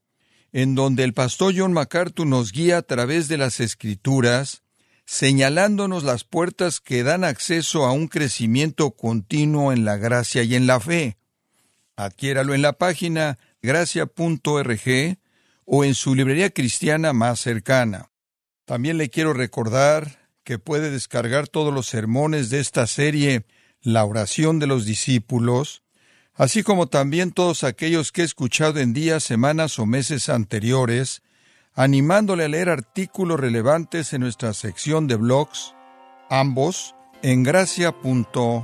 en 0.51 0.75
donde 0.75 1.03
el 1.03 1.13
pastor 1.13 1.55
John 1.57 1.73
MacArthur 1.73 2.27
nos 2.27 2.51
guía 2.51 2.77
a 2.77 2.81
través 2.83 3.27
de 3.27 3.39
las 3.39 3.59
escrituras, 3.59 4.61
señalándonos 5.05 6.03
las 6.03 6.23
puertas 6.23 6.79
que 6.79 7.01
dan 7.01 7.23
acceso 7.23 7.85
a 7.85 7.93
un 7.93 8.07
crecimiento 8.07 8.91
continuo 8.91 9.73
en 9.73 9.85
la 9.85 9.97
gracia 9.97 10.43
y 10.43 10.53
en 10.53 10.67
la 10.67 10.79
fe. 10.79 11.17
Adquiéralo 11.95 12.53
en 12.53 12.61
la 12.61 12.73
página 12.73 13.37
gracia.org 13.61 15.17
o 15.65 15.83
en 15.83 15.95
su 15.95 16.15
librería 16.15 16.49
cristiana 16.49 17.13
más 17.13 17.39
cercana. 17.39 18.09
También 18.65 18.97
le 18.97 19.09
quiero 19.09 19.33
recordar 19.33 20.29
que 20.43 20.59
puede 20.59 20.91
descargar 20.91 21.47
todos 21.47 21.73
los 21.73 21.87
sermones 21.87 22.49
de 22.49 22.59
esta 22.59 22.87
serie 22.87 23.45
La 23.81 24.05
oración 24.05 24.59
de 24.59 24.67
los 24.67 24.85
discípulos, 24.85 25.83
así 26.33 26.63
como 26.63 26.87
también 26.87 27.31
todos 27.31 27.63
aquellos 27.63 28.11
que 28.11 28.21
he 28.21 28.25
escuchado 28.25 28.79
en 28.79 28.93
días, 28.93 29.23
semanas 29.23 29.77
o 29.79 29.85
meses 29.85 30.29
anteriores, 30.29 31.21
animándole 31.73 32.45
a 32.45 32.49
leer 32.49 32.69
artículos 32.69 33.39
relevantes 33.39 34.13
en 34.13 34.21
nuestra 34.21 34.53
sección 34.53 35.07
de 35.07 35.15
blogs, 35.15 35.75
ambos 36.29 36.95
en 37.21 37.43
gracia.org. 37.43 38.63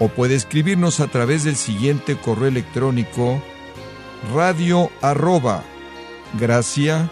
O 0.00 0.08
puede 0.08 0.34
escribirnos 0.34 0.98
a 0.98 1.06
través 1.06 1.44
del 1.44 1.54
siguiente 1.54 2.16
correo 2.16 2.48
electrónico 2.48 3.40
radio 4.34 4.90
arroba 5.00 5.62
gracia.org 6.38 7.10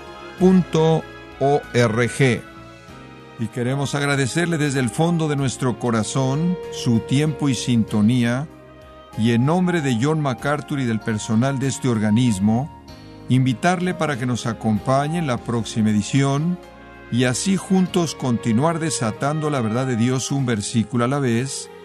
y 3.40 3.46
queremos 3.48 3.94
agradecerle 3.94 4.58
desde 4.58 4.80
el 4.80 4.90
fondo 4.90 5.28
de 5.28 5.36
nuestro 5.36 5.78
corazón 5.78 6.56
su 6.72 7.00
tiempo 7.00 7.48
y 7.48 7.54
sintonía, 7.54 8.48
y 9.16 9.32
en 9.32 9.46
nombre 9.46 9.80
de 9.80 9.96
John 10.00 10.20
MacArthur 10.20 10.80
y 10.80 10.84
del 10.84 11.00
personal 11.00 11.58
de 11.58 11.68
este 11.68 11.88
organismo, 11.88 12.84
invitarle 13.28 13.94
para 13.94 14.18
que 14.18 14.26
nos 14.26 14.46
acompañe 14.46 15.18
en 15.18 15.26
la 15.26 15.38
próxima 15.38 15.90
edición 15.90 16.58
y 17.12 17.24
así 17.24 17.56
juntos 17.56 18.14
continuar 18.14 18.80
desatando 18.80 19.50
la 19.50 19.60
verdad 19.60 19.86
de 19.86 19.96
Dios 19.96 20.30
un 20.32 20.44
versículo 20.44 21.04
a 21.04 21.08
la 21.08 21.20
vez, 21.20 21.70